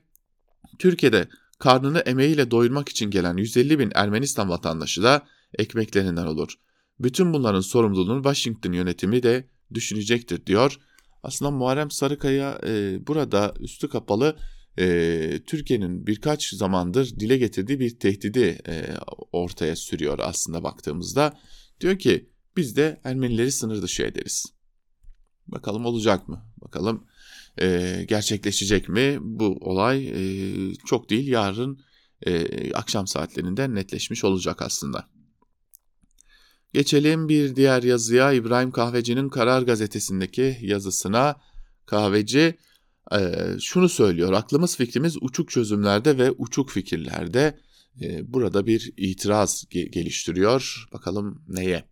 Türkiye'de 0.79 1.29
karnını 1.59 1.99
emeğiyle 1.99 2.51
doyurmak 2.51 2.89
için 2.89 3.11
gelen 3.11 3.37
150 3.37 3.79
bin 3.79 3.93
Ermenistan 3.95 4.49
vatandaşı 4.49 5.03
da 5.03 5.27
ekmeklerinden 5.59 6.27
olur. 6.27 6.55
Bütün 7.01 7.33
bunların 7.33 7.61
sorumluluğunu 7.61 8.23
Washington 8.23 8.73
yönetimi 8.73 9.23
de 9.23 9.49
düşünecektir 9.75 10.47
diyor. 10.47 10.79
Aslında 11.23 11.51
Muharrem 11.51 11.91
Sarıkaya 11.91 12.61
e, 12.67 12.99
burada 13.07 13.55
üstü 13.61 13.89
kapalı 13.89 14.37
e, 14.79 15.41
Türkiye'nin 15.47 16.07
birkaç 16.07 16.55
zamandır 16.55 17.21
dile 17.21 17.39
getirdiği 17.39 17.81
bir 17.81 17.99
tehdidi 17.99 18.59
e, 18.69 18.95
ortaya 19.33 19.77
sürüyor 19.77 20.19
aslında 20.23 20.63
baktığımızda. 20.63 21.39
Diyor 21.81 21.99
ki 21.99 22.31
biz 22.57 22.77
de 22.77 23.01
Ermenileri 23.05 23.53
sınır 23.53 23.83
dışı 23.83 24.03
ederiz. 24.03 24.56
Bakalım 25.49 25.87
olacak 25.87 26.29
mı? 26.29 26.43
Bakalım 26.63 27.07
e, 27.61 28.05
gerçekleşecek 28.09 28.89
mi? 28.89 29.19
Bu 29.21 29.59
olay 29.61 30.09
e, 30.09 30.75
çok 30.75 31.11
değil 31.11 31.29
yarın 31.29 31.81
e, 32.23 32.73
akşam 32.73 33.07
saatlerinde 33.07 33.75
netleşmiş 33.75 34.25
olacak 34.25 34.63
aslında. 34.63 35.09
Geçelim 36.73 37.29
bir 37.29 37.57
diğer 37.57 37.83
yazıya 37.83 38.33
İbrahim 38.33 38.71
Kahveci'nin 38.71 39.29
Karar 39.29 39.63
Gazetesi'ndeki 39.63 40.59
yazısına. 40.61 41.37
Kahveci 41.87 42.59
e, 43.13 43.19
şunu 43.61 43.89
söylüyor. 43.89 44.33
Aklımız 44.33 44.77
fikrimiz 44.77 45.17
uçuk 45.21 45.51
çözümlerde 45.51 46.19
ve 46.19 46.31
uçuk 46.31 46.71
fikirlerde. 46.71 47.61
E, 48.01 48.33
burada 48.33 48.67
bir 48.67 48.93
itiraz 48.97 49.65
ge- 49.71 49.91
geliştiriyor. 49.91 50.89
Bakalım 50.93 51.43
neye? 51.49 51.85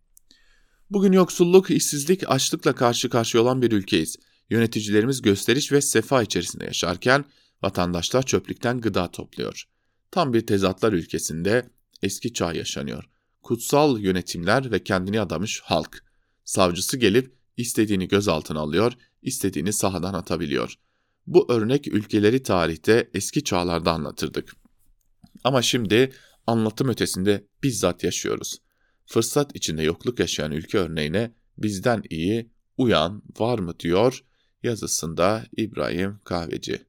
Bugün 0.91 1.13
yoksulluk, 1.13 1.71
işsizlik, 1.71 2.31
açlıkla 2.31 2.75
karşı 2.75 3.09
karşıya 3.09 3.43
olan 3.43 3.63
bir 3.63 3.73
ülkeyiz. 3.73 4.17
Yöneticilerimiz 4.51 5.23
gösteriş 5.23 5.73
ve 5.73 5.81
sefa 5.81 6.23
içerisinde 6.23 6.65
yaşarken 6.65 7.25
vatandaşlar 7.63 8.23
çöplükten 8.23 8.81
gıda 8.81 9.11
topluyor. 9.11 9.65
Tam 10.11 10.33
bir 10.33 10.47
tezatlar 10.47 10.93
ülkesinde 10.93 11.71
eski 12.03 12.33
çağ 12.33 12.53
yaşanıyor 12.53 13.05
kutsal 13.45 13.99
yönetimler 13.99 14.71
ve 14.73 14.85
kendini 14.85 15.21
adamış 15.21 15.61
halk. 15.61 16.05
Savcısı 16.45 16.97
gelip 16.97 17.35
istediğini 17.57 18.09
gözaltına 18.09 18.61
alıyor, 18.61 18.93
istediğini 19.23 19.73
sahadan 19.73 20.15
atabiliyor. 20.15 20.75
Bu 21.27 21.53
örnek 21.53 21.89
ülkeleri 21.89 22.43
tarihte 22.43 23.11
eski 23.15 23.45
çağlarda 23.45 23.93
anlatırdık. 23.93 24.57
Ama 25.45 25.63
şimdi 25.63 26.13
anlatım 26.47 26.89
ötesinde 26.89 27.47
bizzat 27.63 28.05
yaşıyoruz. 28.05 28.59
Fırsat 29.07 29.57
içinde 29.57 29.83
yokluk 29.83 30.19
yaşayan 30.19 30.53
ülke 30.53 30.79
örneğine 30.79 31.35
bizden 31.59 32.03
iyi 32.11 32.51
uyan 32.77 33.23
var 33.39 33.59
mı 33.59 33.81
diyor 33.81 34.25
yazısında 34.63 35.45
İbrahim 35.57 36.21
Kahveci. 36.25 36.83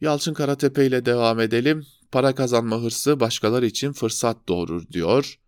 Yalçın 0.00 0.34
Karatepe 0.34 0.86
ile 0.86 1.06
devam 1.06 1.40
edelim 1.40 1.86
para 2.12 2.34
kazanma 2.34 2.82
hırsı 2.82 3.20
başkaları 3.20 3.66
için 3.66 3.92
fırsat 3.92 4.48
doğurur 4.48 4.88
diyor. 4.88 5.38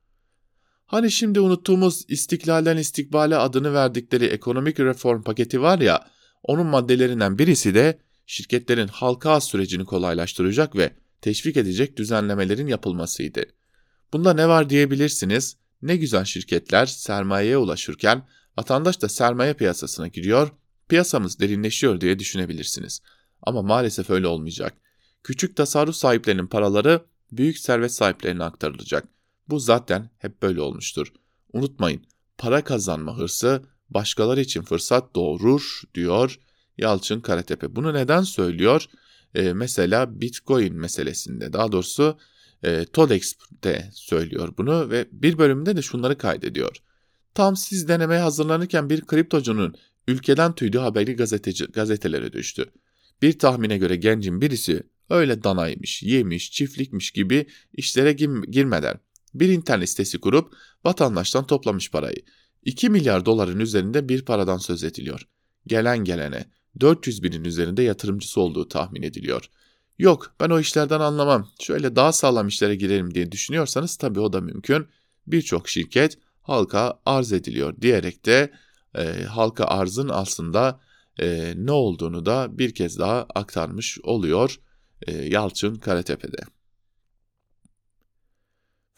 Hani 0.87 1.11
şimdi 1.11 1.41
unuttuğumuz 1.41 2.05
istiklalden 2.09 2.77
istikbale 2.77 3.37
adını 3.37 3.75
verdikleri 3.75 4.25
ekonomik 4.25 4.81
reform 4.81 5.23
paketi 5.23 5.63
var 5.63 5.79
ya, 5.79 6.07
onun 6.43 6.67
maddelerinden 6.67 7.39
birisi 7.39 7.75
de 7.75 7.99
şirketlerin 8.27 8.89
halka 8.89 9.31
az 9.31 9.45
sürecini 9.45 9.85
kolaylaştıracak 9.85 10.77
ve 10.77 10.93
teşvik 11.21 11.57
edecek 11.57 11.97
düzenlemelerin 11.97 12.67
yapılmasıydı. 12.67 13.45
Bunda 14.17 14.35
ne 14.35 14.49
var 14.49 14.71
diyebilirsiniz, 14.71 15.57
ne 15.83 15.97
güzel 15.97 16.25
şirketler 16.25 16.87
sermayeye 16.87 17.57
ulaşırken 17.57 18.29
vatandaş 18.59 19.03
da 19.03 19.09
sermaye 19.09 19.55
piyasasına 19.55 20.09
giriyor, 20.09 20.53
piyasamız 20.89 21.41
derinleşiyor 21.41 22.01
diye 22.01 22.19
düşünebilirsiniz. 22.19 23.01
Ama 23.43 23.63
maalesef 23.63 24.11
öyle 24.11 24.27
olmayacak 24.27 24.75
küçük 25.23 25.57
tasarruf 25.57 25.95
sahiplerinin 25.97 26.47
paraları 26.47 27.05
büyük 27.33 27.59
servet 27.59 27.93
sahiplerine 27.93 28.45
aktarılacak. 28.45 29.09
Bu 29.49 29.59
zaten 29.61 30.11
hep 30.19 30.43
böyle 30.43 30.61
olmuştur. 30.61 31.13
Unutmayın, 31.53 32.03
para 32.39 32.65
kazanma 32.65 33.19
hırsı 33.19 33.63
başkaları 33.91 34.41
için 34.41 34.63
fırsat 34.63 35.15
doğurur 35.15 35.83
diyor 35.95 36.39
Yalçın 36.79 37.21
Karatepe. 37.21 37.77
Bunu 37.77 37.95
neden 37.95 38.23
söylüyor? 38.23 38.87
Ee, 39.35 39.53
mesela 39.53 40.21
Bitcoin 40.21 40.75
meselesinde 40.75 41.53
daha 41.53 41.73
doğrusu 41.73 42.19
e, 42.63 42.85
TODEX'te 42.85 43.91
söylüyor 43.93 44.55
bunu 44.59 44.91
ve 44.91 45.09
bir 45.13 45.39
bölümde 45.39 45.77
de 45.77 45.83
şunları 45.83 46.19
kaydediyor. 46.19 46.77
Tam 47.35 47.57
siz 47.57 47.89
denemeye 47.89 48.21
hazırlanırken 48.21 48.91
bir 48.91 49.01
kriptocunun 49.01 49.75
ülkeden 50.09 50.55
tüydüğü 50.55 50.79
haberi 50.79 51.17
gazeteci, 51.17 51.67
gazetelere 51.67 52.33
düştü. 52.33 52.65
Bir 53.23 53.39
tahmine 53.39 53.79
göre 53.79 53.97
gencin 53.97 54.41
birisi 54.41 54.83
Öyle 55.11 55.43
danaymış, 55.43 56.03
yemiş, 56.03 56.51
çiftlikmiş 56.51 57.11
gibi 57.11 57.47
işlere 57.73 58.13
girmeden 58.51 59.01
bir 59.35 59.49
internet 59.49 59.91
sitesi 59.91 60.21
kurup 60.21 60.55
vatandaştan 60.85 61.47
toplamış 61.47 61.91
parayı. 61.91 62.23
2 62.65 62.89
milyar 62.89 63.27
doların 63.27 63.61
üzerinde 63.61 64.09
bir 64.09 64.25
paradan 64.25 64.59
söz 64.59 64.85
ediliyor. 64.85 65.29
Gelen 65.67 65.99
gelene 65.99 66.45
400 66.81 67.23
binin 67.23 67.45
üzerinde 67.45 67.83
yatırımcısı 67.83 68.41
olduğu 68.41 68.69
tahmin 68.69 69.03
ediliyor. 69.03 69.51
Yok 69.99 70.35
ben 70.41 70.51
o 70.51 70.61
işlerden 70.61 71.01
anlamam 71.01 71.49
şöyle 71.61 71.97
daha 71.97 72.13
sağlam 72.13 72.49
işlere 72.49 72.77
girelim 72.77 73.15
diye 73.15 73.33
düşünüyorsanız 73.33 73.97
tabii 73.97 74.21
o 74.21 74.33
da 74.33 74.41
mümkün. 74.41 74.89
birçok 75.27 75.69
şirket 75.69 76.19
halka 76.43 77.01
arz 77.07 77.33
ediliyor 77.33 77.81
diyerek 77.81 78.27
de 78.27 78.53
e, 78.95 79.25
halka 79.25 79.65
arzın 79.65 80.09
aslında 80.09 80.81
e, 81.19 81.55
ne 81.57 81.73
olduğunu 81.73 82.27
da 82.27 82.59
bir 82.59 82.75
kez 82.75 82.99
daha 82.99 83.27
aktarmış 83.35 83.99
oluyor 84.03 84.61
e, 85.07 85.13
Yalçın 85.13 85.75
Karatepe'de. 85.75 86.43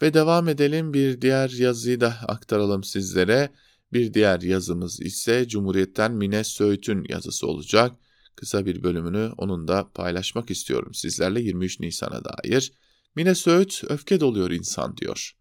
Ve 0.02 0.14
devam 0.14 0.48
edelim 0.48 0.94
bir 0.94 1.20
diğer 1.20 1.50
yazıyı 1.50 2.00
da 2.00 2.08
aktaralım 2.08 2.84
sizlere. 2.84 3.50
Bir 3.92 4.14
diğer 4.14 4.40
yazımız 4.40 5.00
ise 5.00 5.48
Cumhuriyet'ten 5.48 6.12
Mine 6.12 6.44
Söğüt'ün 6.44 7.04
yazısı 7.08 7.46
olacak. 7.46 7.92
Kısa 8.38 8.66
bir 8.66 8.82
bölümünü 8.82 9.32
onun 9.38 9.68
da 9.68 9.88
paylaşmak 9.94 10.50
istiyorum 10.50 10.94
sizlerle 10.94 11.40
23 11.40 11.80
Nisan'a 11.80 12.22
dair. 12.24 12.72
Mine 13.16 13.34
Söğüt 13.34 13.82
öfke 13.88 14.20
doluyor 14.20 14.50
insan 14.50 14.96
diyor. 14.96 15.36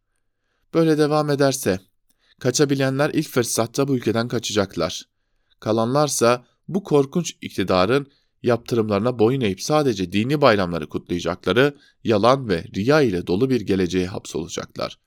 Böyle 0.73 0.97
devam 0.97 1.29
ederse 1.29 1.79
kaçabilenler 2.39 3.09
ilk 3.13 3.29
fırsatta 3.29 3.87
bu 3.87 3.95
ülkeden 3.95 4.27
kaçacaklar. 4.27 5.05
Kalanlarsa 5.59 6.45
bu 6.67 6.83
korkunç 6.83 7.33
iktidarın 7.41 8.07
yaptırımlarına 8.43 9.19
boyun 9.19 9.41
eğip 9.41 9.61
sadece 9.61 10.11
dini 10.11 10.41
bayramları 10.41 10.89
kutlayacakları 10.89 11.77
yalan 12.03 12.49
ve 12.49 12.65
riya 12.75 13.01
ile 13.01 13.27
dolu 13.27 13.49
bir 13.49 13.61
geleceğe 13.61 14.07
hapsolacaklar. 14.07 14.99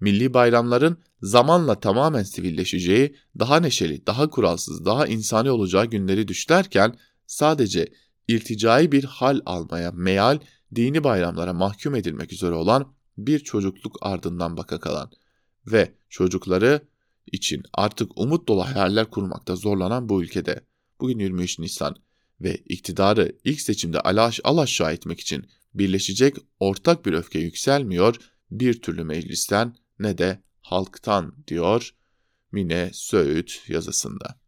Milli 0.00 0.34
bayramların 0.34 0.98
zamanla 1.22 1.80
tamamen 1.80 2.22
sivilleşeceği, 2.22 3.16
daha 3.38 3.60
neşeli, 3.60 4.06
daha 4.06 4.30
kuralsız, 4.30 4.84
daha 4.84 5.06
insani 5.06 5.50
olacağı 5.50 5.86
günleri 5.86 6.28
düşlerken 6.28 6.98
sadece 7.26 7.92
ilticai 8.28 8.92
bir 8.92 9.04
hal 9.04 9.40
almaya 9.46 9.90
meal 9.90 10.38
dini 10.74 11.04
bayramlara 11.04 11.52
mahkum 11.52 11.94
edilmek 11.94 12.32
üzere 12.32 12.54
olan 12.54 12.94
bir 13.18 13.38
çocukluk 13.38 13.96
ardından 14.00 14.56
baka 14.56 14.80
kalan 14.80 15.10
ve 15.66 15.94
çocukları 16.08 16.80
için 17.32 17.62
artık 17.72 18.18
umut 18.18 18.48
dolu 18.48 18.64
hayaller 18.64 19.10
kurmakta 19.10 19.56
zorlanan 19.56 20.08
bu 20.08 20.22
ülkede 20.22 20.60
bugün 21.00 21.18
23 21.18 21.58
Nisan 21.58 21.96
ve 22.40 22.56
iktidarı 22.56 23.36
ilk 23.44 23.60
seçimde 23.60 24.00
alaş 24.00 24.40
alaşağı 24.44 24.92
etmek 24.92 25.20
için 25.20 25.46
birleşecek 25.74 26.36
ortak 26.60 27.06
bir 27.06 27.12
öfke 27.12 27.38
yükselmiyor 27.38 28.16
bir 28.50 28.82
türlü 28.82 29.04
meclisten 29.04 29.76
ne 29.98 30.18
de 30.18 30.42
halktan 30.60 31.34
diyor 31.46 31.90
Mine 32.52 32.90
Söğüt 32.92 33.62
yazısında. 33.68 34.40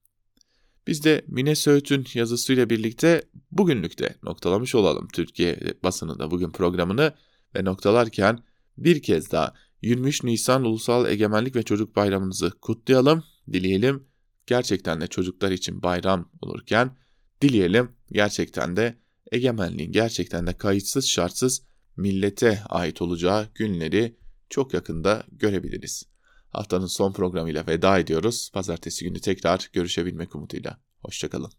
Biz 0.89 1.05
de 1.05 1.25
Mine 1.27 1.55
Söğüt'ün 1.55 2.07
yazısıyla 2.15 2.71
birlikte 2.71 3.23
bugünlük 3.51 3.99
de 3.99 4.15
noktalamış 4.23 4.75
olalım 4.75 5.09
Türkiye 5.13 5.59
basınında 5.83 6.31
bugün 6.31 6.51
programını 6.51 7.15
ve 7.57 7.65
noktalarken 7.65 8.39
bir 8.79 9.03
kez 9.03 9.33
daha 9.33 9.55
23 9.83 10.25
Nisan 10.25 10.65
Ulusal 10.65 11.07
Egemenlik 11.07 11.57
ve 11.57 11.63
Çocuk 11.63 11.97
Bayramınızı 11.97 12.51
kutlayalım, 12.51 13.25
dileyelim. 13.53 14.05
Gerçekten 14.47 15.01
de 15.01 15.07
çocuklar 15.07 15.51
için 15.51 15.83
bayram 15.83 16.31
olurken 16.43 16.97
dileyelim 17.43 17.93
gerçekten 18.13 18.77
de 18.77 18.99
egemenliğin 19.33 19.93
gerçekten 19.93 20.47
de 20.47 20.53
kayıtsız 20.53 21.09
şartsız 21.09 21.63
millete 21.97 22.63
ait 22.69 23.03
olacağı 23.03 23.49
günleri 23.55 24.17
çok 24.51 24.75
yakında 24.75 25.25
görebiliriz. 25.33 26.05
Haftanın 26.51 26.87
son 26.87 27.13
programıyla 27.13 27.67
veda 27.67 27.99
ediyoruz. 27.99 28.51
Pazartesi 28.55 29.05
günü 29.05 29.21
tekrar 29.21 29.71
görüşebilmek 29.73 30.35
umuduyla. 30.35 30.79
Hoşçakalın. 31.03 31.53